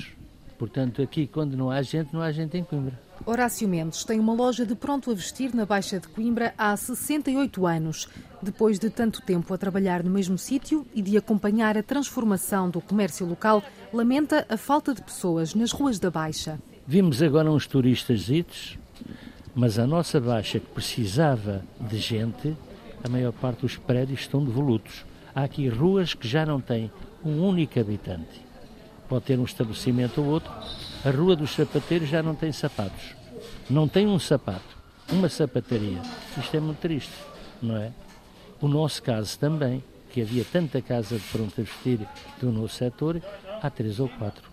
portanto, 0.62 1.02
aqui, 1.02 1.26
quando 1.26 1.56
não 1.56 1.72
há 1.72 1.82
gente, 1.82 2.14
não 2.14 2.22
há 2.22 2.30
gente 2.30 2.56
em 2.56 2.62
Coimbra. 2.62 2.96
Horácio 3.26 3.68
Mendes 3.68 4.04
tem 4.04 4.20
uma 4.20 4.32
loja 4.32 4.64
de 4.64 4.76
pronto 4.76 5.10
a 5.10 5.14
vestir 5.14 5.52
na 5.52 5.66
Baixa 5.66 5.98
de 5.98 6.06
Coimbra 6.06 6.54
há 6.56 6.76
68 6.76 7.66
anos. 7.66 8.08
Depois 8.40 8.78
de 8.78 8.88
tanto 8.88 9.20
tempo 9.22 9.52
a 9.52 9.58
trabalhar 9.58 10.04
no 10.04 10.10
mesmo 10.12 10.38
sítio 10.38 10.86
e 10.94 11.02
de 11.02 11.16
acompanhar 11.16 11.76
a 11.76 11.82
transformação 11.82 12.70
do 12.70 12.80
comércio 12.80 13.26
local, 13.26 13.60
lamenta 13.92 14.46
a 14.48 14.56
falta 14.56 14.94
de 14.94 15.02
pessoas 15.02 15.52
nas 15.52 15.72
ruas 15.72 15.98
da 15.98 16.12
Baixa. 16.12 16.60
Vimos 16.86 17.20
agora 17.20 17.50
uns 17.50 17.66
turistas, 17.66 18.78
mas 19.56 19.80
a 19.80 19.86
nossa 19.86 20.20
Baixa, 20.20 20.60
que 20.60 20.66
precisava 20.66 21.64
de 21.80 21.98
gente, 21.98 22.56
a 23.02 23.08
maior 23.08 23.32
parte 23.32 23.62
dos 23.62 23.76
prédios 23.76 24.20
estão 24.20 24.44
devolutos. 24.44 25.04
Há 25.34 25.42
aqui 25.42 25.68
ruas 25.68 26.14
que 26.14 26.28
já 26.28 26.46
não 26.46 26.60
têm 26.60 26.88
um 27.24 27.44
único 27.44 27.80
habitante. 27.80 28.51
Pode 29.12 29.26
ter 29.26 29.38
um 29.38 29.44
estabelecimento 29.44 30.22
ou 30.22 30.26
outro, 30.26 30.50
a 31.04 31.10
Rua 31.10 31.36
dos 31.36 31.50
Sapateiros 31.50 32.08
já 32.08 32.22
não 32.22 32.34
tem 32.34 32.50
sapatos. 32.50 33.14
Não 33.68 33.86
tem 33.86 34.06
um 34.06 34.18
sapato, 34.18 34.74
uma 35.12 35.28
sapataria. 35.28 36.00
Isto 36.38 36.56
é 36.56 36.60
muito 36.60 36.78
triste, 36.78 37.12
não 37.60 37.76
é? 37.76 37.92
O 38.58 38.66
nosso 38.66 39.02
caso 39.02 39.38
também, 39.38 39.84
que 40.10 40.22
havia 40.22 40.46
tanta 40.50 40.80
casa 40.80 41.18
de 41.18 41.24
pronto 41.24 41.60
a 41.60 41.62
vestir 41.62 42.00
do 42.40 42.50
nosso 42.50 42.76
setor, 42.76 43.20
há 43.60 43.68
três 43.68 44.00
ou 44.00 44.08
quatro. 44.08 44.48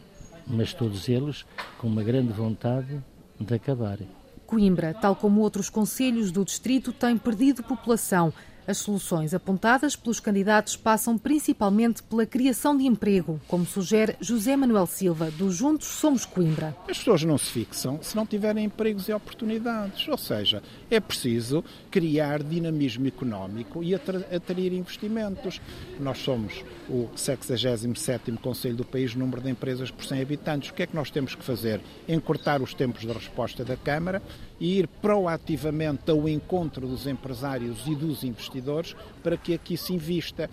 Mas 0.45 0.73
todos 0.73 1.07
eles 1.07 1.45
com 1.77 1.87
uma 1.87 2.03
grande 2.03 2.33
vontade 2.33 3.01
de 3.39 3.53
acabarem. 3.53 4.09
Coimbra, 4.45 4.93
tal 4.93 5.15
como 5.15 5.39
outros 5.39 5.69
conselhos 5.69 6.33
do 6.33 6.43
distrito, 6.43 6.91
tem 6.91 7.17
perdido 7.17 7.63
população. 7.63 8.33
As 8.69 8.77
soluções 8.77 9.33
apontadas 9.33 9.95
pelos 9.95 10.19
candidatos 10.19 10.77
passam 10.77 11.17
principalmente 11.17 12.03
pela 12.03 12.23
criação 12.23 12.77
de 12.77 12.85
emprego, 12.85 13.41
como 13.47 13.65
sugere 13.65 14.15
José 14.21 14.55
Manuel 14.55 14.85
Silva, 14.85 15.31
do 15.31 15.51
Juntos 15.51 15.87
Somos 15.87 16.23
Coimbra. 16.23 16.77
As 16.87 16.99
pessoas 16.99 17.23
não 17.23 17.35
se 17.35 17.49
fixam 17.49 17.97
se 18.03 18.15
não 18.15 18.27
tiverem 18.27 18.65
empregos 18.65 19.09
e 19.09 19.11
oportunidades, 19.11 20.07
ou 20.07 20.19
seja, 20.19 20.61
é 20.87 20.99
preciso 20.99 21.63
criar 21.89 22.43
dinamismo 22.43 23.07
económico 23.07 23.83
e 23.83 23.95
atrair 23.95 24.71
investimentos. 24.73 25.59
Nós 25.99 26.19
somos 26.19 26.63
o 26.87 27.09
67º 27.15 28.37
Conselho 28.37 28.75
do 28.75 28.85
país, 28.85 29.15
número 29.15 29.41
de 29.41 29.49
empresas 29.49 29.89
por 29.89 30.05
100 30.05 30.21
habitantes. 30.21 30.69
O 30.69 30.75
que 30.75 30.83
é 30.83 30.85
que 30.85 30.95
nós 30.95 31.09
temos 31.09 31.33
que 31.33 31.43
fazer? 31.43 31.81
Encurtar 32.07 32.61
os 32.61 32.75
tempos 32.75 33.01
de 33.01 33.11
resposta 33.11 33.65
da 33.65 33.75
Câmara 33.75 34.21
e 34.59 34.79
ir 34.79 34.87
proativamente 34.87 36.11
ao 36.11 36.27
encontro 36.27 36.87
dos 36.87 37.07
empresários 37.07 37.87
e 37.87 37.95
dos 37.95 38.23
investidores 38.23 38.95
para 39.23 39.37
que 39.37 39.53
aqui 39.53 39.77
se 39.77 39.93
invista. 39.93 40.49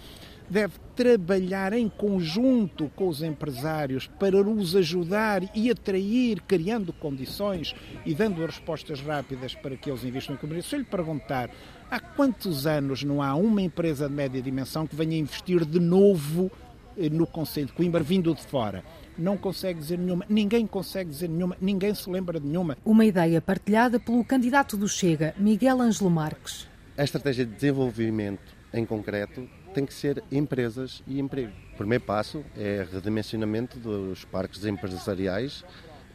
Deve 0.49 0.75
trabalhar 0.95 1.73
em 1.73 1.89
conjunto 1.89 2.89
com 2.95 3.09
os 3.09 3.21
empresários 3.21 4.07
para 4.07 4.37
os 4.37 4.77
ajudar 4.77 5.43
e 5.53 5.69
atrair, 5.69 6.41
criando 6.43 6.93
condições 6.93 7.75
e 8.05 8.15
dando 8.15 8.47
respostas 8.47 9.01
rápidas 9.01 9.57
para 9.57 9.77
que 9.77 9.91
eles 9.91 10.05
investam 10.05 10.37
em 10.37 10.39
Coimbra. 10.39 10.63
Se 10.63 10.77
eu 10.77 10.79
lhe 10.79 10.85
perguntar 10.85 11.51
há 11.91 11.99
quantos 11.99 12.65
anos 12.65 13.03
não 13.03 13.21
há 13.21 13.35
uma 13.35 13.61
empresa 13.61 14.09
de 14.09 14.15
média 14.15 14.41
dimensão 14.41 14.87
que 14.87 14.95
venha 14.95 15.19
investir 15.19 15.65
de 15.65 15.81
novo 15.81 16.49
eh, 16.97 17.09
no 17.11 17.27
Conselho 17.27 17.67
de 17.67 17.73
Coimbra, 17.73 18.05
vindo 18.05 18.33
de 18.33 18.43
fora? 18.43 18.85
Não 19.19 19.37
consegue 19.37 19.81
dizer 19.81 19.99
nenhuma, 19.99 20.25
ninguém 20.29 20.67
consegue 20.67 21.11
dizer 21.11 21.29
nenhuma, 21.29 21.57
ninguém 21.61 21.95
se 21.95 22.09
lembra 22.11 22.39
de 22.41 22.47
nenhuma. 22.47 22.77
Uma 22.85 23.05
ideia 23.05 23.41
partilhada 23.41 23.99
pelo 23.99 24.25
candidato 24.25 24.77
do 24.77 24.89
Chega, 24.89 25.35
Miguel 25.39 25.81
Ângelo 25.81 26.11
Marques. 26.11 26.69
A 26.97 27.05
estratégia 27.05 27.45
de 27.45 27.53
desenvolvimento, 27.53 28.57
em 28.73 28.85
concreto, 28.85 29.49
tem 29.75 29.85
que 29.85 29.93
ser 29.93 30.25
empresas 30.33 31.03
e 31.07 31.21
emprego. 31.21 31.53
O 31.75 31.77
primeiro 31.77 32.05
passo 32.05 32.43
é 32.57 32.87
redimensionamento 32.91 33.79
dos 33.79 34.25
parques 34.25 34.65
empresariais 34.65 35.63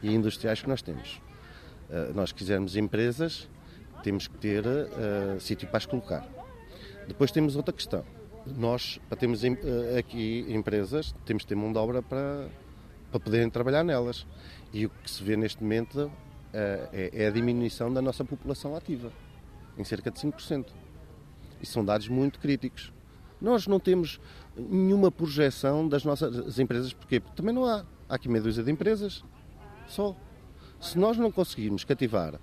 e 0.02 0.12
industriais 0.12 0.60
que 0.60 0.68
nós 0.68 0.82
temos. 0.82 1.22
Uh, 1.88 2.12
nós 2.14 2.32
quisermos 2.32 2.74
empresas, 2.74 3.48
temos 4.02 4.26
que 4.26 4.36
ter 4.38 4.66
uh, 4.66 5.40
sítio 5.40 5.68
para 5.68 5.78
as 5.78 5.86
colocar. 5.86 6.28
Depois 7.06 7.30
temos 7.30 7.54
outra 7.54 7.72
questão. 7.72 8.04
Nós, 8.44 8.98
para 9.08 9.16
termos 9.16 9.44
uh, 9.44 9.46
aqui 9.96 10.44
empresas, 10.48 11.14
temos 11.24 11.44
que 11.44 11.50
ter 11.50 11.54
mão 11.54 11.72
de 11.72 11.78
obra 11.78 12.02
para, 12.02 12.48
para 13.12 13.20
poderem 13.20 13.50
trabalhar 13.50 13.84
nelas. 13.84 14.26
E 14.72 14.86
o 14.86 14.90
que 14.90 15.10
se 15.10 15.22
vê 15.22 15.36
neste 15.36 15.62
momento 15.62 16.10
é, 16.52 17.10
é 17.12 17.26
a 17.26 17.30
diminuição 17.30 17.92
da 17.92 18.00
nossa 18.00 18.24
população 18.24 18.74
ativa, 18.74 19.12
em 19.76 19.84
cerca 19.84 20.10
de 20.10 20.18
5%. 20.18 20.66
E 21.60 21.66
são 21.66 21.84
dados 21.84 22.08
muito 22.08 22.40
críticos. 22.40 22.92
Nós 23.40 23.66
não 23.66 23.78
temos 23.78 24.18
nenhuma 24.56 25.10
projeção 25.10 25.86
das 25.86 26.04
nossas 26.04 26.58
empresas, 26.58 26.92
porquê? 26.92 27.20
Porque 27.20 27.36
também 27.36 27.54
não 27.54 27.64
há. 27.64 27.84
Há 28.08 28.16
aqui 28.16 28.28
meia 28.28 28.42
dúzia 28.42 28.62
de 28.62 28.70
empresas, 28.70 29.24
só. 29.86 30.16
Se 30.80 30.98
nós 30.98 31.16
não 31.16 31.30
conseguirmos 31.30 31.84
cativar 31.84 32.38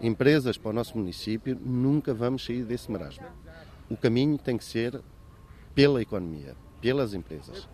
empresas 0.00 0.56
para 0.56 0.70
o 0.70 0.72
nosso 0.72 0.96
município, 0.96 1.58
nunca 1.60 2.14
vamos 2.14 2.44
sair 2.44 2.64
desse 2.64 2.90
marasmo. 2.90 3.26
O 3.90 3.96
caminho 3.96 4.38
tem 4.38 4.56
que 4.56 4.64
ser 4.64 5.00
pela 5.74 6.00
economia, 6.00 6.56
pelas 6.82 7.14
empresas. 7.14 7.66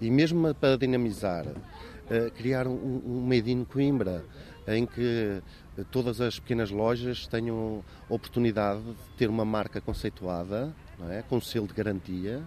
E 0.00 0.10
mesmo 0.10 0.54
para 0.54 0.76
dinamizar, 0.76 1.46
uh, 1.46 2.30
criar 2.36 2.68
um, 2.68 3.24
Made 3.26 3.50
in 3.50 3.64
Coimbra, 3.64 4.24
em 4.68 4.86
que 4.86 5.42
todas 5.90 6.20
as 6.20 6.38
pequenas 6.38 6.70
lojas 6.70 7.26
tenham 7.26 7.82
oportunidade 8.08 8.82
de 8.82 9.16
ter 9.16 9.28
uma 9.28 9.44
marca 9.44 9.80
conceituada, 9.80 10.72
é? 11.10 11.22
com 11.22 11.40
selo 11.40 11.66
de 11.66 11.74
garantia, 11.74 12.42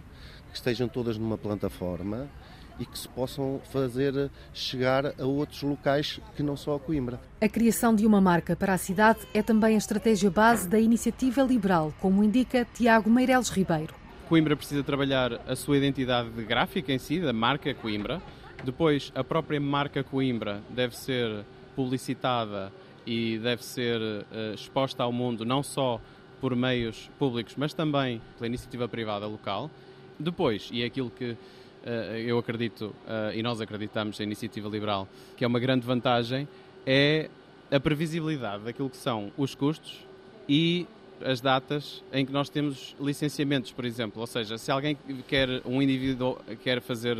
que 0.52 0.56
estejam 0.56 0.88
todas 0.88 1.18
numa 1.18 1.38
plataforma 1.38 2.30
e 2.80 2.86
que 2.86 2.98
se 2.98 3.08
possam 3.08 3.60
fazer 3.72 4.30
chegar 4.54 5.06
a 5.20 5.26
outros 5.26 5.62
locais 5.64 6.20
que 6.36 6.44
não 6.44 6.56
só 6.56 6.76
a 6.76 6.80
Coimbra. 6.80 7.20
A 7.42 7.50
criação 7.50 7.96
de 7.96 8.06
uma 8.06 8.22
marca 8.22 8.56
para 8.56 8.74
a 8.74 8.78
cidade 8.78 9.20
é 9.34 9.42
também 9.42 9.76
a 9.76 9.78
estratégia 9.78 10.30
base 10.30 10.68
da 10.68 10.80
iniciativa 10.80 11.42
liberal, 11.42 11.94
como 12.00 12.24
indica 12.24 12.68
Tiago 12.74 13.10
Meireles 13.10 13.50
Ribeiro. 13.50 14.05
Coimbra 14.28 14.56
precisa 14.56 14.84
trabalhar 14.84 15.40
a 15.48 15.56
sua 15.56 15.78
identidade 15.78 16.30
gráfica 16.44 16.92
em 16.92 16.98
si, 16.98 17.20
da 17.20 17.32
marca 17.32 17.74
Coimbra. 17.76 18.20
Depois, 18.64 19.12
a 19.14 19.24
própria 19.24 19.60
marca 19.60 20.04
Coimbra 20.04 20.64
deve 20.70 20.98
ser 20.98 21.46
publicitada 21.76 22.74
e 23.06 23.38
deve 23.38 23.64
ser 23.64 24.02
uh, 24.02 24.54
exposta 24.56 25.04
ao 25.04 25.12
mundo 25.12 25.46
não 25.46 25.62
só 25.62 26.02
por 26.42 26.56
meios 26.56 27.10
públicos, 27.20 27.54
mas 27.56 27.74
também 27.74 28.20
pela 28.36 28.48
iniciativa 28.48 28.88
privada 28.88 29.28
local. 29.28 29.70
Depois, 30.20 30.70
e 30.72 30.82
é 30.82 30.86
aquilo 30.88 31.12
que 31.12 31.32
uh, 31.32 31.38
eu 32.16 32.40
acredito 32.40 32.96
uh, 33.06 33.32
e 33.32 33.44
nós 33.44 33.62
acreditamos, 33.62 34.20
a 34.20 34.24
iniciativa 34.24 34.68
liberal, 34.68 35.08
que 35.38 35.44
é 35.44 35.48
uma 35.48 35.60
grande 35.60 35.86
vantagem, 35.86 36.48
é 36.84 37.30
a 37.72 37.80
previsibilidade 37.80 38.64
daquilo 38.64 38.90
que 38.90 38.98
são 38.98 39.32
os 39.38 39.54
custos 39.54 40.04
e 40.50 40.88
as 41.24 41.42
datas 41.42 42.04
em 42.12 42.26
que 42.26 42.32
nós 42.32 42.50
temos 42.50 42.96
licenciamentos, 43.00 43.72
por 43.72 43.86
exemplo. 43.86 44.22
Ou 44.22 44.28
seja, 44.28 44.58
se 44.58 44.72
alguém 44.72 44.98
quer, 45.28 45.62
um 45.66 45.82
indivíduo 45.82 46.38
quer 46.64 46.82
fazer 46.82 47.18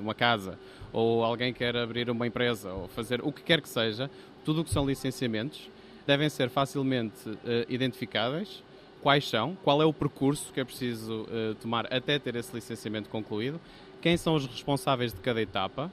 uma 0.00 0.14
casa, 0.14 0.58
ou 0.92 1.24
alguém 1.24 1.52
quer 1.52 1.76
abrir 1.76 2.10
uma 2.10 2.26
empresa, 2.26 2.72
ou 2.72 2.88
fazer 2.88 3.20
o 3.22 3.32
que 3.32 3.42
quer 3.42 3.60
que 3.60 3.68
seja, 3.68 4.10
tudo 4.44 4.62
o 4.62 4.64
que 4.64 4.70
são 4.70 4.86
licenciamentos 4.86 5.70
devem 6.06 6.28
ser 6.28 6.48
facilmente 6.48 7.28
uh, 7.28 7.36
identificáveis. 7.68 8.62
Quais 9.02 9.28
são? 9.28 9.56
Qual 9.62 9.80
é 9.80 9.84
o 9.84 9.92
percurso 9.92 10.52
que 10.52 10.60
é 10.60 10.64
preciso 10.64 11.22
uh, 11.22 11.54
tomar 11.56 11.92
até 11.92 12.18
ter 12.18 12.34
esse 12.34 12.54
licenciamento 12.54 13.08
concluído? 13.08 13.60
Quem 14.00 14.16
são 14.16 14.34
os 14.34 14.46
responsáveis 14.46 15.12
de 15.12 15.20
cada 15.20 15.40
etapa? 15.40 15.92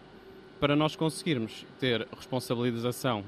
Para 0.59 0.75
nós 0.75 0.95
conseguirmos 0.95 1.65
ter 1.79 2.07
responsabilização 2.15 3.23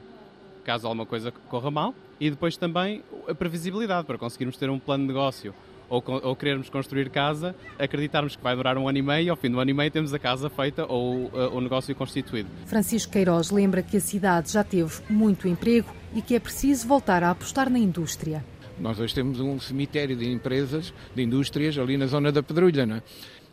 caso 0.64 0.86
alguma 0.86 1.06
coisa 1.06 1.32
corra 1.32 1.72
mal 1.72 1.96
e 2.20 2.30
depois 2.30 2.58
também 2.58 3.04
a 3.28 3.36
previsibilidade 3.36 4.06
para 4.06 4.18
conseguirmos 4.18 4.58
ter 4.58 4.70
um 4.70 4.80
plano 4.80 5.04
de 5.04 5.08
negócio 5.08 5.54
ou, 5.90 6.04
ou 6.24 6.36
querermos 6.36 6.70
construir 6.70 7.10
casa, 7.10 7.56
acreditarmos 7.80 8.36
que 8.36 8.44
vai 8.44 8.56
durar 8.56 8.78
um 8.78 8.88
ano 8.88 8.98
e 8.98 9.02
meio 9.02 9.26
e 9.26 9.30
ao 9.30 9.36
fim 9.36 9.50
do 9.50 9.60
ano 9.60 9.72
e 9.72 9.74
meio 9.74 9.90
temos 9.90 10.14
a 10.14 10.20
casa 10.20 10.50
feita 10.50 10.86
ou 10.86 11.28
uh, 11.28 11.56
o 11.56 11.62
negócio 11.62 11.94
constituído. 11.96 12.50
Francisco 12.66 13.12
Queiroz 13.12 13.52
lembra 13.52 13.82
que 13.82 13.98
a 13.98 14.02
cidade 14.02 14.52
já 14.52 14.64
teve 14.64 15.02
muito 15.10 15.48
emprego 15.48 15.94
e 16.14 16.22
que 16.22 16.36
é 16.36 16.40
preciso 16.40 16.88
voltar 16.88 17.24
a 17.24 17.32
apostar 17.32 17.70
na 17.70 17.80
indústria. 17.80 18.44
Nós 18.80 19.00
hoje 19.00 19.14
temos 19.14 19.40
um 19.40 19.60
cemitério 19.60 20.16
de 20.16 20.30
empresas, 20.30 20.94
de 21.16 21.24
indústrias 21.24 21.78
ali 21.78 21.98
na 21.98 22.06
zona 22.06 22.32
da 22.32 22.44
Pedrulha, 22.44 22.86
não 22.86 22.98
é? 22.98 23.04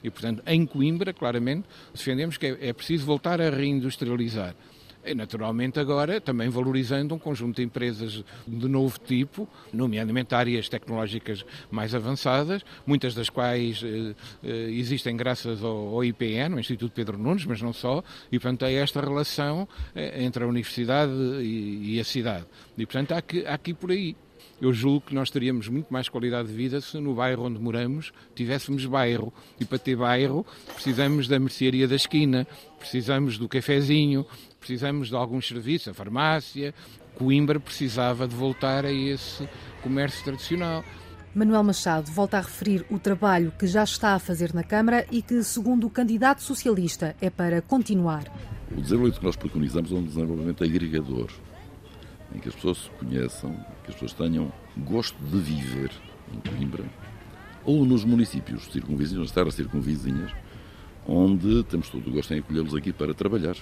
E, 0.02 0.10
portanto, 0.10 0.42
em 0.46 0.66
Coimbra, 0.66 1.14
claramente, 1.14 1.66
defendemos 1.94 2.36
que 2.36 2.46
é, 2.46 2.68
é 2.68 2.72
preciso 2.74 3.06
voltar 3.06 3.40
a 3.40 3.48
reindustrializar. 3.48 4.54
Naturalmente, 5.12 5.78
agora 5.78 6.20
também 6.20 6.48
valorizando 6.48 7.14
um 7.14 7.18
conjunto 7.18 7.56
de 7.56 7.62
empresas 7.62 8.24
de 8.46 8.68
novo 8.68 8.98
tipo, 8.98 9.48
nomeadamente 9.72 10.34
áreas 10.34 10.68
tecnológicas 10.68 11.44
mais 11.70 11.94
avançadas, 11.94 12.64
muitas 12.86 13.14
das 13.14 13.28
quais 13.28 13.82
eh, 13.84 14.14
eh 14.42 14.70
existem 14.70 15.16
graças 15.16 15.62
ao, 15.62 15.94
ao, 15.94 16.04
IPN, 16.04 16.54
o 16.54 16.60
Instituto 16.60 16.92
Pedro 16.92 17.18
Nunes, 17.18 17.44
mas 17.44 17.60
não 17.60 17.72
só, 17.72 18.02
e, 18.30 18.38
portanto, 18.38 18.64
é 18.64 18.74
esta 18.74 19.00
relação 19.00 19.68
eh, 19.94 20.24
entre 20.24 20.44
a 20.44 20.46
universidade 20.46 21.12
e, 21.42 21.96
e, 21.96 22.00
a 22.00 22.04
cidade. 22.04 22.46
E, 22.78 22.86
portanto, 22.86 23.12
há, 23.12 23.20
que, 23.20 23.46
há 23.46 23.54
aqui 23.54 23.74
por 23.74 23.90
aí 23.90 24.16
eu 24.60 24.72
julgo 24.72 25.06
que 25.08 25.14
nós 25.14 25.30
teríamos 25.30 25.68
muito 25.68 25.92
mais 25.92 26.08
qualidade 26.08 26.48
de 26.48 26.54
vida 26.54 26.80
se 26.80 26.98
no 26.98 27.14
bairro 27.14 27.44
onde 27.44 27.58
moramos 27.58 28.12
tivéssemos 28.34 28.86
bairro. 28.86 29.32
E 29.60 29.64
para 29.64 29.78
ter 29.78 29.96
bairro 29.96 30.46
precisamos 30.74 31.28
da 31.28 31.38
mercearia 31.38 31.88
da 31.88 31.96
esquina, 31.96 32.46
precisamos 32.78 33.36
do 33.36 33.48
cafezinho, 33.48 34.24
precisamos 34.64 35.08
de 35.08 35.14
alguns 35.14 35.46
serviços, 35.46 35.88
a 35.88 35.94
farmácia. 35.94 36.74
Coimbra 37.16 37.60
precisava 37.60 38.26
de 38.26 38.34
voltar 38.34 38.86
a 38.86 38.90
esse 38.90 39.46
comércio 39.82 40.24
tradicional. 40.24 40.82
Manuel 41.34 41.62
Machado 41.62 42.10
volta 42.10 42.38
a 42.38 42.40
referir 42.40 42.86
o 42.90 42.98
trabalho 42.98 43.52
que 43.58 43.66
já 43.66 43.84
está 43.84 44.14
a 44.14 44.18
fazer 44.18 44.54
na 44.54 44.62
Câmara 44.62 45.06
e 45.10 45.20
que, 45.20 45.42
segundo 45.42 45.86
o 45.86 45.90
candidato 45.90 46.42
socialista, 46.42 47.14
é 47.20 47.28
para 47.28 47.60
continuar. 47.60 48.24
O 48.70 48.80
desenvolvimento 48.80 49.18
que 49.18 49.26
nós 49.26 49.36
preconizamos 49.36 49.92
é 49.92 49.94
um 49.94 50.02
desenvolvimento 50.02 50.64
agregador 50.64 51.28
em 52.34 52.38
que 52.38 52.48
as 52.48 52.54
pessoas 52.54 52.78
se 52.78 52.90
conheçam, 52.90 53.52
que 53.84 53.90
as 53.90 53.94
pessoas 53.94 54.12
tenham 54.14 54.50
gosto 54.78 55.16
de 55.22 55.38
viver 55.38 55.90
em 56.32 56.40
Coimbra, 56.40 56.84
ou 57.64 57.84
nos 57.84 58.04
municípios 58.04 58.64
circunvizinhos, 58.72 59.24
nas 59.24 59.30
terras 59.30 59.54
circunvizinhas, 59.54 60.32
onde 61.06 61.62
temos 61.64 61.90
todo 61.90 62.08
o 62.08 62.12
gosto 62.12 62.32
em 62.32 62.38
acolhê-los 62.38 62.74
aqui 62.74 62.92
para 62.92 63.12
trabalhar, 63.12 63.56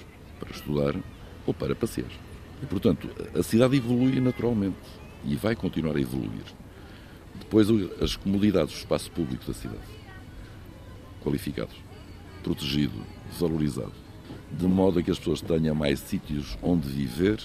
para 0.45 0.57
estudar 0.57 0.95
ou 1.47 1.55
para 1.55 1.75
passear. 1.75 2.11
E, 2.63 2.67
portanto, 2.67 3.09
a 3.35 3.43
cidade 3.43 3.77
evolui 3.77 4.21
naturalmente 4.21 4.77
e 5.25 5.37
vai 5.37 5.55
continuar 5.55 5.97
a 5.97 6.01
evoluir. 6.01 6.45
Depois, 7.39 7.69
as 8.01 8.17
comodidades, 8.17 8.75
o 8.75 8.79
espaço 8.79 9.11
público 9.11 9.47
da 9.47 9.55
cidade, 9.55 9.81
qualificados, 11.23 11.77
protegido, 12.43 13.05
valorizado, 13.39 13.93
de 14.51 14.67
modo 14.67 14.99
a 14.99 15.03
que 15.03 15.11
as 15.11 15.19
pessoas 15.19 15.41
tenham 15.41 15.75
mais 15.75 16.01
sítios 16.01 16.59
onde 16.63 16.89
viver 16.89 17.41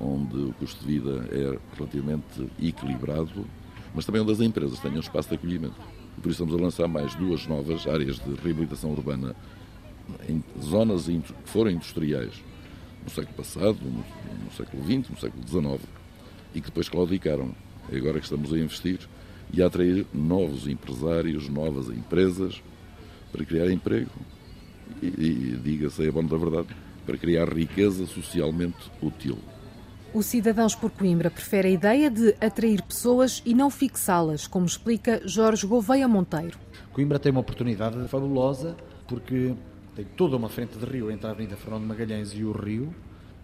onde 0.00 0.36
o 0.36 0.52
custo 0.54 0.84
de 0.84 0.92
vida 0.92 1.28
é 1.30 1.58
relativamente 1.74 2.48
equilibrado, 2.60 3.46
mas 3.94 4.04
também 4.04 4.20
onde 4.20 4.32
as 4.32 4.40
empresas 4.40 4.78
tenham 4.78 5.00
espaço 5.00 5.28
de 5.28 5.36
acolhimento. 5.36 5.76
Por 6.22 6.30
isso 6.30 6.42
estamos 6.42 6.54
a 6.54 6.62
lançar 6.62 6.88
mais 6.88 7.14
duas 7.14 7.46
novas 7.46 7.86
áreas 7.86 8.18
de 8.18 8.34
reabilitação 8.42 8.90
urbana 8.90 9.34
em 10.28 10.42
zonas 10.60 11.06
que 11.06 11.22
foram 11.44 11.70
industriais 11.70 12.32
no 13.04 13.10
século 13.10 13.36
passado, 13.36 13.78
no, 13.82 14.04
no 14.44 14.52
século 14.56 14.82
XX, 14.82 15.10
no 15.10 15.18
século 15.18 15.46
XIX, 15.46 15.88
e 16.54 16.60
que 16.60 16.66
depois 16.66 16.88
claudicaram. 16.88 17.52
É 17.90 17.96
agora 17.96 18.18
que 18.18 18.24
estamos 18.24 18.52
a 18.52 18.58
investir 18.58 18.98
e 19.52 19.62
a 19.62 19.66
atrair 19.66 20.06
novos 20.12 20.66
empresários, 20.66 21.48
novas 21.48 21.88
empresas, 21.88 22.60
para 23.30 23.44
criar 23.44 23.70
emprego 23.70 24.10
e, 25.02 25.06
e 25.06 25.60
diga-se 25.62 26.08
a 26.08 26.12
bom 26.12 26.24
da 26.24 26.36
verdade, 26.36 26.68
para 27.04 27.16
criar 27.16 27.48
riqueza 27.48 28.06
socialmente 28.06 28.90
útil. 29.00 29.38
O 30.12 30.22
Cidadãos 30.22 30.74
por 30.74 30.90
Coimbra 30.90 31.30
prefere 31.30 31.68
a 31.68 31.70
ideia 31.70 32.10
de 32.10 32.34
atrair 32.40 32.80
pessoas 32.82 33.42
e 33.44 33.54
não 33.54 33.70
fixá-las, 33.70 34.46
como 34.46 34.64
explica 34.64 35.20
Jorge 35.26 35.66
Gouveia 35.66 36.08
Monteiro. 36.08 36.58
Coimbra 36.92 37.18
tem 37.18 37.30
uma 37.30 37.42
oportunidade 37.42 38.08
fabulosa 38.08 38.76
porque 39.06 39.54
tem 39.96 40.04
toda 40.04 40.36
uma 40.36 40.50
frente 40.50 40.76
de 40.76 40.84
rio 40.84 41.10
entre 41.10 41.26
a 41.26 41.30
Avenida 41.30 41.56
Fernando 41.56 41.84
Magalhães 41.84 42.32
e 42.34 42.44
o 42.44 42.52
Rio, 42.52 42.94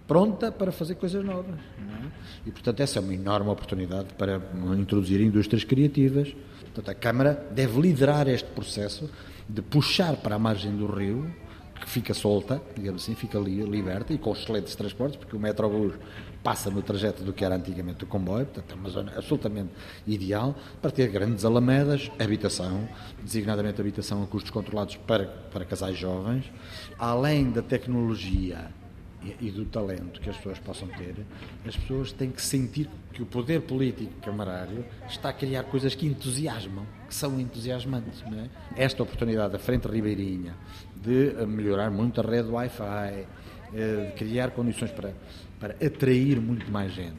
pronta 0.07 0.53
para 0.53 0.71
fazer 0.71 0.97
coisas 0.97 1.25
novas. 1.25 1.57
É? 1.57 2.49
E, 2.49 2.53
portanto, 2.53 2.81
essa 2.81 2.99
é 2.99 3.03
uma 3.03 3.15
enorme 3.15 3.49
oportunidade 3.49 4.09
para 4.19 4.41
introduzir 4.79 5.21
indústrias 5.23 5.65
criativas. 5.65 6.35
Portanto, 6.61 6.91
a 6.91 6.95
Câmara 6.95 7.49
deve 7.53 7.81
liderar 7.81 8.29
este 8.29 8.49
processo 8.51 9.11
de 9.49 9.63
puxar 9.63 10.17
para 10.17 10.35
a 10.35 10.39
margem 10.39 10.77
do 10.77 10.87
rio 10.87 11.35
que 11.81 11.89
fica 11.89 12.15
solta, 12.15 12.63
digamos 12.77 13.03
assim, 13.03 13.15
fica 13.15 13.39
li, 13.39 13.63
liberta 13.63 14.13
e 14.13 14.19
com 14.19 14.33
excelentes 14.33 14.75
transportes, 14.77 15.17
porque 15.17 15.35
o 15.35 15.41
metrobus 15.41 15.95
passa 16.43 16.71
no 16.71 16.83
trajeto 16.83 17.23
do 17.23 17.33
que 17.33 17.45
era 17.45 17.55
antigamente 17.55 18.05
o 18.05 18.07
comboio, 18.07 18.47
portanto 18.47 18.73
é 18.73 18.75
uma 18.75 18.91
zona 18.91 19.13
absolutamente 19.17 19.71
ideal 20.07 20.55
para 20.81 20.91
ter 20.91 21.09
grandes 21.09 21.45
alamedas, 21.45 22.11
habitação, 22.19 22.89
designadamente 23.23 23.81
habitação 23.81 24.23
a 24.23 24.27
custos 24.27 24.51
controlados 24.51 24.97
para, 24.97 25.27
para 25.27 25.65
casais 25.65 25.97
jovens, 25.97 26.51
além 26.99 27.51
da 27.51 27.63
tecnologia 27.63 28.71
e 29.41 29.51
do 29.51 29.65
talento 29.65 30.21
que 30.21 30.29
as 30.29 30.37
pessoas 30.37 30.59
possam 30.59 30.89
ter, 30.89 31.15
as 31.67 31.77
pessoas 31.77 32.11
têm 32.13 32.31
que 32.31 32.43
sentir 32.43 32.89
que 33.13 33.23
o 33.23 33.27
poder 33.27 33.63
político 33.63 34.13
camarário 34.21 34.85
está 35.09 35.29
a 35.29 35.33
criar 35.33 35.65
coisas 35.65 35.95
que 35.95 36.07
entusiasmam, 36.07 36.85
que 37.07 37.15
são 37.15 37.39
entusiasmantes. 37.39 38.23
É? 38.77 38.85
Esta 38.85 39.03
oportunidade 39.03 39.53
da 39.53 39.59
Frente 39.59 39.87
Ribeirinha 39.87 40.57
de 40.97 41.35
melhorar 41.47 41.91
muito 41.91 42.21
a 42.21 42.25
rede 42.25 42.49
Wi-Fi, 42.49 43.27
eh, 43.75 44.07
de 44.07 44.13
criar 44.17 44.51
condições 44.51 44.91
para, 44.91 45.15
para 45.63 45.75
atrair 45.75 46.41
muito 46.41 46.69
mais 46.73 46.93
gente, 46.93 47.15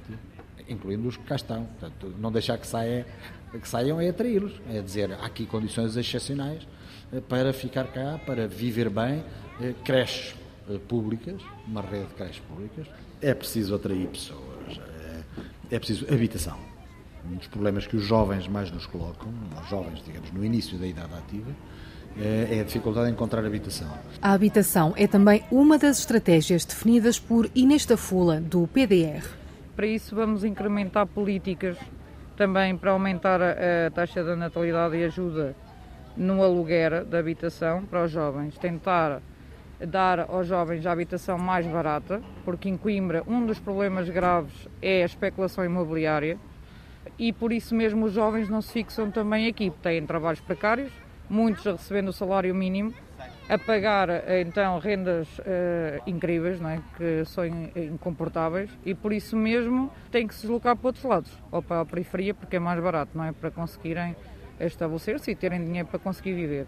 incluindo 0.68 1.08
os 1.08 1.16
que 1.16 1.24
cá 1.24 1.38
estão. 1.38 1.64
Portanto, 1.64 2.14
não 2.20 2.30
deixar 2.30 2.58
que, 2.58 2.68
saia, 2.68 3.08
que 3.54 3.68
saiam 3.70 4.02
é 4.02 4.10
atraí-los, 4.10 4.52
é 4.70 4.82
dizer 4.82 5.14
há 5.14 5.26
aqui 5.26 5.46
condições 5.46 5.96
excepcionais 5.96 6.68
eh, 7.14 7.22
para 7.22 7.54
ficar 7.54 7.88
cá, 7.88 8.20
para 8.26 8.46
viver 8.46 8.90
bem, 8.90 9.24
eh, 9.62 9.74
creches 9.86 10.36
eh, 10.70 10.78
públicas, 10.90 11.42
uma 11.66 11.82
rede 11.82 12.08
de 12.08 12.16
creches 12.16 12.40
públicas, 12.40 12.86
é 13.22 13.34
preciso 13.34 13.76
atrair 13.76 14.10
pessoas, 14.10 14.78
é, 15.72 15.80
preciso 15.80 16.06
habitação. 16.14 16.60
Um 17.26 17.38
dos 17.38 17.48
problemas 17.48 17.88
que 17.88 17.96
os 17.96 18.04
jovens 18.04 18.46
mais 18.50 18.70
nos 18.70 18.86
colocam, 18.86 19.34
os 19.62 19.70
jovens, 19.70 20.04
digamos, 20.04 20.30
no 20.34 20.44
início 20.44 20.78
da 20.78 20.86
idade 20.86 21.14
ativa, 21.14 21.56
é, 22.18 22.58
é 22.58 22.60
a 22.62 22.64
dificuldade 22.64 23.10
em 23.10 23.14
encontrar 23.14 23.46
habitação. 23.46 23.88
A 24.22 24.34
habitação 24.34 24.94
é 24.96 25.08
também 25.08 25.44
uma 25.52 25.78
das 25.78 26.00
estratégias 26.00 26.66
definidas 26.66 27.20
por 27.20 27.50
Inês 27.56 27.86
Tafula, 27.86 28.40
do 28.40 28.68
PDR. 28.68 29.26
Para 29.76 29.88
isso, 29.88 30.16
vamos 30.16 30.44
incrementar 30.44 31.08
políticas 31.08 31.78
também 32.36 32.76
para 32.78 32.92
aumentar 32.92 33.42
a 33.42 33.92
taxa 33.94 34.24
da 34.24 34.36
natalidade 34.36 34.98
e 34.98 35.04
ajuda 35.04 35.56
no 36.16 36.44
aluguer 36.44 37.04
da 37.06 37.20
habitação 37.20 37.84
para 37.86 38.04
os 38.04 38.12
jovens. 38.12 38.58
Tentar 38.58 39.22
dar 39.88 40.22
aos 40.22 40.48
jovens 40.48 40.86
a 40.86 40.92
habitação 40.92 41.38
mais 41.38 41.66
barata, 41.66 42.22
porque 42.46 42.70
em 42.70 42.78
Coimbra 42.78 43.24
um 43.28 43.46
dos 43.46 43.60
problemas 43.60 44.10
graves 44.10 44.68
é 44.82 45.04
a 45.04 45.06
especulação 45.06 45.66
imobiliária 45.66 46.38
e 47.18 47.34
por 47.34 47.52
isso 47.52 47.76
mesmo 47.76 48.06
os 48.06 48.14
jovens 48.14 48.50
não 48.50 48.62
se 48.62 48.72
fixam 48.72 49.12
também 49.12 49.48
aqui, 49.48 49.72
têm 49.82 50.06
trabalhos 50.06 50.40
precários, 50.40 50.92
muitos 51.30 51.66
recebendo 51.66 52.10
o 52.10 52.14
salário 52.14 52.54
mínimo, 52.54 52.94
a 53.50 53.58
pagar 53.58 54.10
então 54.40 54.80
rendas 54.80 55.28
uh, 55.40 56.02
incríveis, 56.08 56.60
não 56.62 56.70
é? 56.70 56.80
que 56.98 57.26
são 57.26 57.46
incomportáveis 57.46 58.70
e 58.86 58.96
por 58.96 59.12
isso 59.12 59.36
mesmo 59.36 59.92
têm 60.12 60.28
que 60.28 60.34
se 60.34 60.42
deslocar 60.42 60.76
para 60.78 60.88
outros 60.88 61.04
lados, 61.04 61.32
ou 61.52 61.62
para 61.62 61.82
a 61.82 61.86
periferia 61.86 62.34
porque 62.34 62.56
é 62.56 62.60
mais 62.60 62.82
barato, 62.82 63.12
não 63.16 63.26
é? 63.26 63.32
Para 63.32 63.52
conseguirem 63.52 64.16
estabelecer-se 64.60 65.32
e 65.32 65.36
terem 65.36 65.64
dinheiro 65.64 65.88
para 65.88 66.00
conseguir 66.00 66.34
viver. 66.34 66.68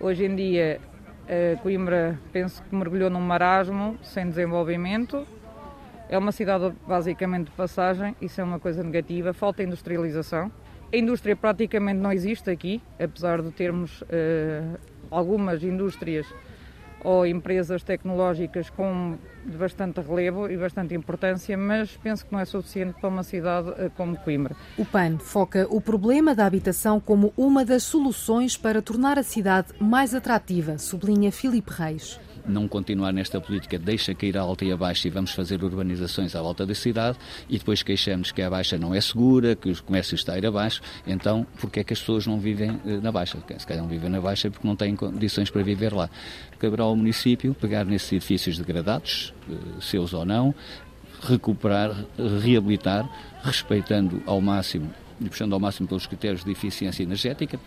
Hoje 0.00 0.24
em 0.24 0.34
dia 0.34 0.80
Uh, 1.28 1.58
Coimbra, 1.58 2.18
penso 2.32 2.62
que 2.62 2.74
mergulhou 2.74 3.10
num 3.10 3.20
marasmo, 3.20 3.98
sem 4.02 4.26
desenvolvimento. 4.26 5.26
É 6.08 6.16
uma 6.16 6.32
cidade 6.32 6.72
basicamente 6.86 7.48
de 7.48 7.50
passagem, 7.50 8.16
isso 8.18 8.40
é 8.40 8.44
uma 8.44 8.58
coisa 8.58 8.82
negativa. 8.82 9.34
Falta 9.34 9.62
industrialização. 9.62 10.50
A 10.90 10.96
indústria 10.96 11.36
praticamente 11.36 12.00
não 12.00 12.10
existe 12.10 12.50
aqui, 12.50 12.80
apesar 12.98 13.42
de 13.42 13.50
termos 13.50 14.00
uh, 14.02 14.78
algumas 15.10 15.62
indústrias 15.62 16.26
ou 17.04 17.26
empresas 17.26 17.82
tecnológicas 17.82 18.70
com 18.70 19.18
bastante 19.56 20.00
relevo 20.00 20.50
e 20.50 20.56
bastante 20.56 20.94
importância, 20.94 21.56
mas 21.56 21.96
penso 21.96 22.24
que 22.24 22.32
não 22.32 22.40
é 22.40 22.44
suficiente 22.44 22.94
para 23.00 23.08
uma 23.08 23.22
cidade 23.22 23.72
eh, 23.78 23.90
como 23.96 24.16
Coimbra. 24.16 24.56
O 24.76 24.84
PAN 24.84 25.18
foca 25.18 25.66
o 25.70 25.80
problema 25.80 26.34
da 26.34 26.46
habitação 26.46 27.00
como 27.00 27.32
uma 27.36 27.64
das 27.64 27.82
soluções 27.82 28.56
para 28.56 28.82
tornar 28.82 29.18
a 29.18 29.22
cidade 29.22 29.68
mais 29.80 30.14
atrativa, 30.14 30.78
sublinha 30.78 31.32
Filipe 31.32 31.70
Reis 31.72 32.18
não 32.48 32.66
continuar 32.66 33.12
nesta 33.12 33.40
política, 33.40 33.78
deixa 33.78 34.14
cair 34.14 34.36
a 34.36 34.40
alta 34.40 34.64
e 34.64 34.72
a 34.72 34.76
baixa 34.76 35.06
e 35.06 35.10
vamos 35.10 35.32
fazer 35.32 35.62
urbanizações 35.62 36.34
à 36.34 36.42
volta 36.42 36.64
da 36.64 36.74
cidade 36.74 37.18
e 37.48 37.58
depois 37.58 37.82
queixamos 37.82 38.32
que 38.32 38.42
a 38.42 38.50
baixa 38.50 38.78
não 38.78 38.94
é 38.94 39.00
segura, 39.00 39.54
que 39.54 39.70
o 39.70 39.82
comércio 39.82 40.14
está 40.14 40.32
a 40.32 40.38
ir 40.38 40.46
abaixo, 40.46 40.80
então 41.06 41.46
porque 41.60 41.80
é 41.80 41.84
que 41.84 41.92
as 41.92 42.00
pessoas 42.00 42.26
não 42.26 42.40
vivem 42.40 42.80
eh, 42.86 42.98
na 43.02 43.12
baixa? 43.12 43.38
Se 43.58 43.66
calhar 43.66 43.82
não 43.82 43.88
vivem 43.88 44.10
na 44.10 44.20
baixa 44.20 44.50
porque 44.50 44.66
não 44.66 44.74
têm 44.74 44.96
condições 44.96 45.50
para 45.50 45.62
viver 45.62 45.92
lá. 45.92 46.08
Caberá 46.58 46.84
ao 46.84 46.96
município 46.96 47.54
pegar 47.54 47.84
nesses 47.84 48.10
edifícios 48.12 48.58
degradados, 48.58 49.34
seus 49.80 50.12
ou 50.12 50.24
não, 50.24 50.54
recuperar, 51.20 52.04
reabilitar, 52.42 53.08
respeitando 53.42 54.22
ao 54.26 54.40
máximo 54.40 54.90
e 55.20 55.28
puxando 55.28 55.52
ao 55.52 55.60
máximo 55.60 55.88
pelos 55.88 56.06
critérios 56.06 56.44
de 56.44 56.50
eficiência 56.52 57.02
energética, 57.02 57.58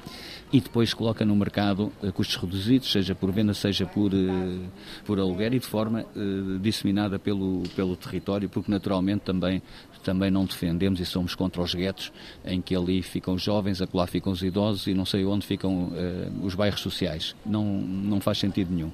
e 0.54 0.60
depois 0.60 0.94
coloca 0.94 1.26
no 1.26 1.36
mercado 1.36 1.92
a 2.02 2.12
custos 2.12 2.36
reduzidos, 2.38 2.92
seja 2.92 3.16
por 3.16 3.32
venda, 3.32 3.54
seja 3.54 3.86
por, 3.86 4.14
eh, 4.14 4.70
por 5.06 5.20
aluguer, 5.20 5.54
e 5.54 5.60
de 5.60 5.66
forma 5.66 6.02
eh, 6.02 6.60
disseminada 6.62 7.20
pelo, 7.20 7.64
pelo 7.76 7.96
território, 7.96 8.50
porque 8.50 8.72
naturalmente 8.72 9.22
também 9.22 9.62
também 10.02 10.32
não 10.32 10.46
defendemos 10.46 11.00
e 11.00 11.06
somos 11.06 11.36
contra 11.36 11.62
os 11.62 11.76
guetos 11.76 12.12
em 12.44 12.60
que 12.60 12.76
ali 12.76 13.04
ficam 13.04 13.36
os 13.36 13.42
jovens, 13.44 13.84
acolá 13.84 14.08
ficam 14.08 14.34
os 14.34 14.42
idosos 14.42 14.88
e 14.88 14.96
não 14.96 15.06
sei 15.06 15.24
onde 15.26 15.46
ficam 15.46 15.90
uh, 15.90 16.44
os 16.44 16.56
bairros 16.56 16.82
sociais. 16.82 17.36
Não, 17.46 17.64
não 17.64 18.20
faz 18.20 18.40
sentido 18.40 18.74
nenhum. 18.74 18.92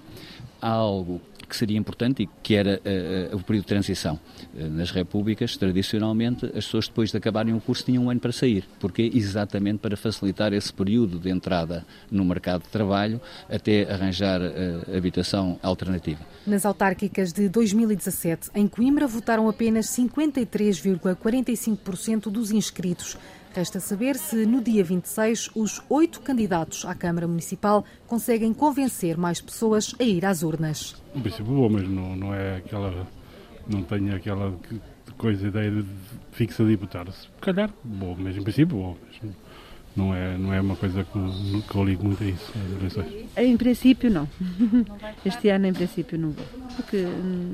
Há 0.61 0.69
algo 0.69 1.21
que 1.47 1.55
seria 1.55 1.77
importante 1.77 2.23
e 2.23 2.29
que 2.43 2.55
era 2.55 2.81
uh, 2.83 3.33
uh, 3.33 3.37
o 3.37 3.43
período 3.43 3.63
de 3.63 3.69
transição. 3.69 4.19
Uh, 4.53 4.67
nas 4.69 4.91
repúblicas, 4.91 5.55
tradicionalmente, 5.55 6.45
as 6.47 6.65
pessoas 6.65 6.87
depois 6.87 7.11
de 7.11 7.17
acabarem 7.17 7.53
o 7.53 7.61
curso 7.61 7.85
tinham 7.85 8.05
um 8.05 8.09
ano 8.09 8.19
para 8.19 8.31
sair, 8.31 8.65
porque 8.79 9.11
exatamente 9.13 9.77
para 9.79 9.95
facilitar 9.95 10.51
esse 10.53 10.73
período 10.73 11.19
de 11.19 11.29
entrada 11.29 11.85
no 12.11 12.25
mercado 12.25 12.63
de 12.63 12.69
trabalho 12.69 13.21
até 13.49 13.83
arranjar 13.91 14.41
habitação 14.95 15.59
alternativa. 15.61 16.19
Nas 16.45 16.65
autárquicas 16.65 17.31
de 17.31 17.47
2017, 17.49 18.49
em 18.55 18.67
Coimbra 18.67 19.07
votaram 19.07 19.47
apenas 19.47 19.85
53,45% 19.87 22.29
dos 22.29 22.51
inscritos. 22.51 23.17
Resta 23.57 23.79
saber 23.79 24.17
se 24.17 24.45
no 24.45 24.61
dia 24.61 24.83
26 24.83 25.49
os 25.55 25.81
oito 25.89 26.21
candidatos 26.21 26.85
à 26.85 26.93
Câmara 26.93 27.27
Municipal 27.27 27.83
conseguem 28.05 28.53
convencer 28.53 29.17
mais 29.17 29.41
pessoas 29.41 29.95
a 29.99 30.03
ir 30.03 30.23
às 30.27 30.43
urnas. 30.43 30.95
Um 31.15 31.21
princípio 31.21 31.55
bom, 31.55 31.67
mas 31.67 31.89
não, 31.89 32.15
não 32.15 32.35
é 32.35 32.57
aquela. 32.57 33.07
não 33.67 33.81
tenho 33.81 34.15
aquela 34.15 34.53
coisa, 35.17 35.47
ideia 35.47 35.71
de 35.71 35.85
fixa 36.33 36.63
de 36.63 36.75
votar. 36.75 37.11
Se 37.11 37.27
calhar, 37.41 37.71
bom, 37.83 38.15
mas 38.19 38.37
em 38.37 38.43
princípio 38.43 38.77
bom. 38.77 38.95
Mas 39.07 39.31
não 39.95 40.13
é, 40.13 40.37
não 40.37 40.53
é 40.53 40.61
uma 40.61 40.75
coisa 40.75 41.03
que, 41.03 41.61
que 41.67 41.75
eu 41.75 41.83
ligo 41.83 42.05
muito 42.05 42.23
a 42.23 42.27
isso, 42.27 42.53
as 42.63 42.77
eleições. 42.77 43.25
Em 43.35 43.57
princípio, 43.57 44.11
não. 44.11 44.29
Este 45.25 45.49
ano, 45.49 45.65
em 45.65 45.73
princípio, 45.73 46.15
não 46.19 46.29
vou. 46.29 46.45
Porque 46.75 47.05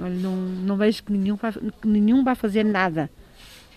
olha, 0.01 0.15
não, 0.15 0.35
não 0.35 0.75
vejo 0.75 1.01
que 1.01 1.13
nenhum, 1.13 1.37
que 1.37 1.87
nenhum 1.87 2.25
vai 2.25 2.35
fazer 2.35 2.65
nada 2.65 3.09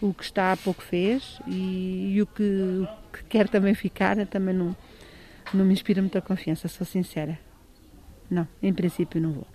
o 0.01 0.13
que 0.13 0.25
está 0.25 0.53
há 0.53 0.57
pouco 0.57 0.83
fez 0.83 1.41
e, 1.47 2.15
e 2.15 2.23
o, 2.23 2.27
que, 2.27 2.43
o, 2.43 2.89
que, 3.13 3.25
quer 3.25 3.49
também 3.49 3.75
ficar 3.75 4.25
também 4.27 4.55
não, 4.55 4.77
não 5.53 5.65
me 5.65 5.73
inspira 5.73 6.01
muita 6.01 6.21
confiança, 6.21 6.69
sou 6.69 6.87
sincera. 6.87 7.39
Não, 8.31 8.47
em 8.63 8.73
princípio 8.73 9.21
não 9.21 9.33
vou. 9.33 9.47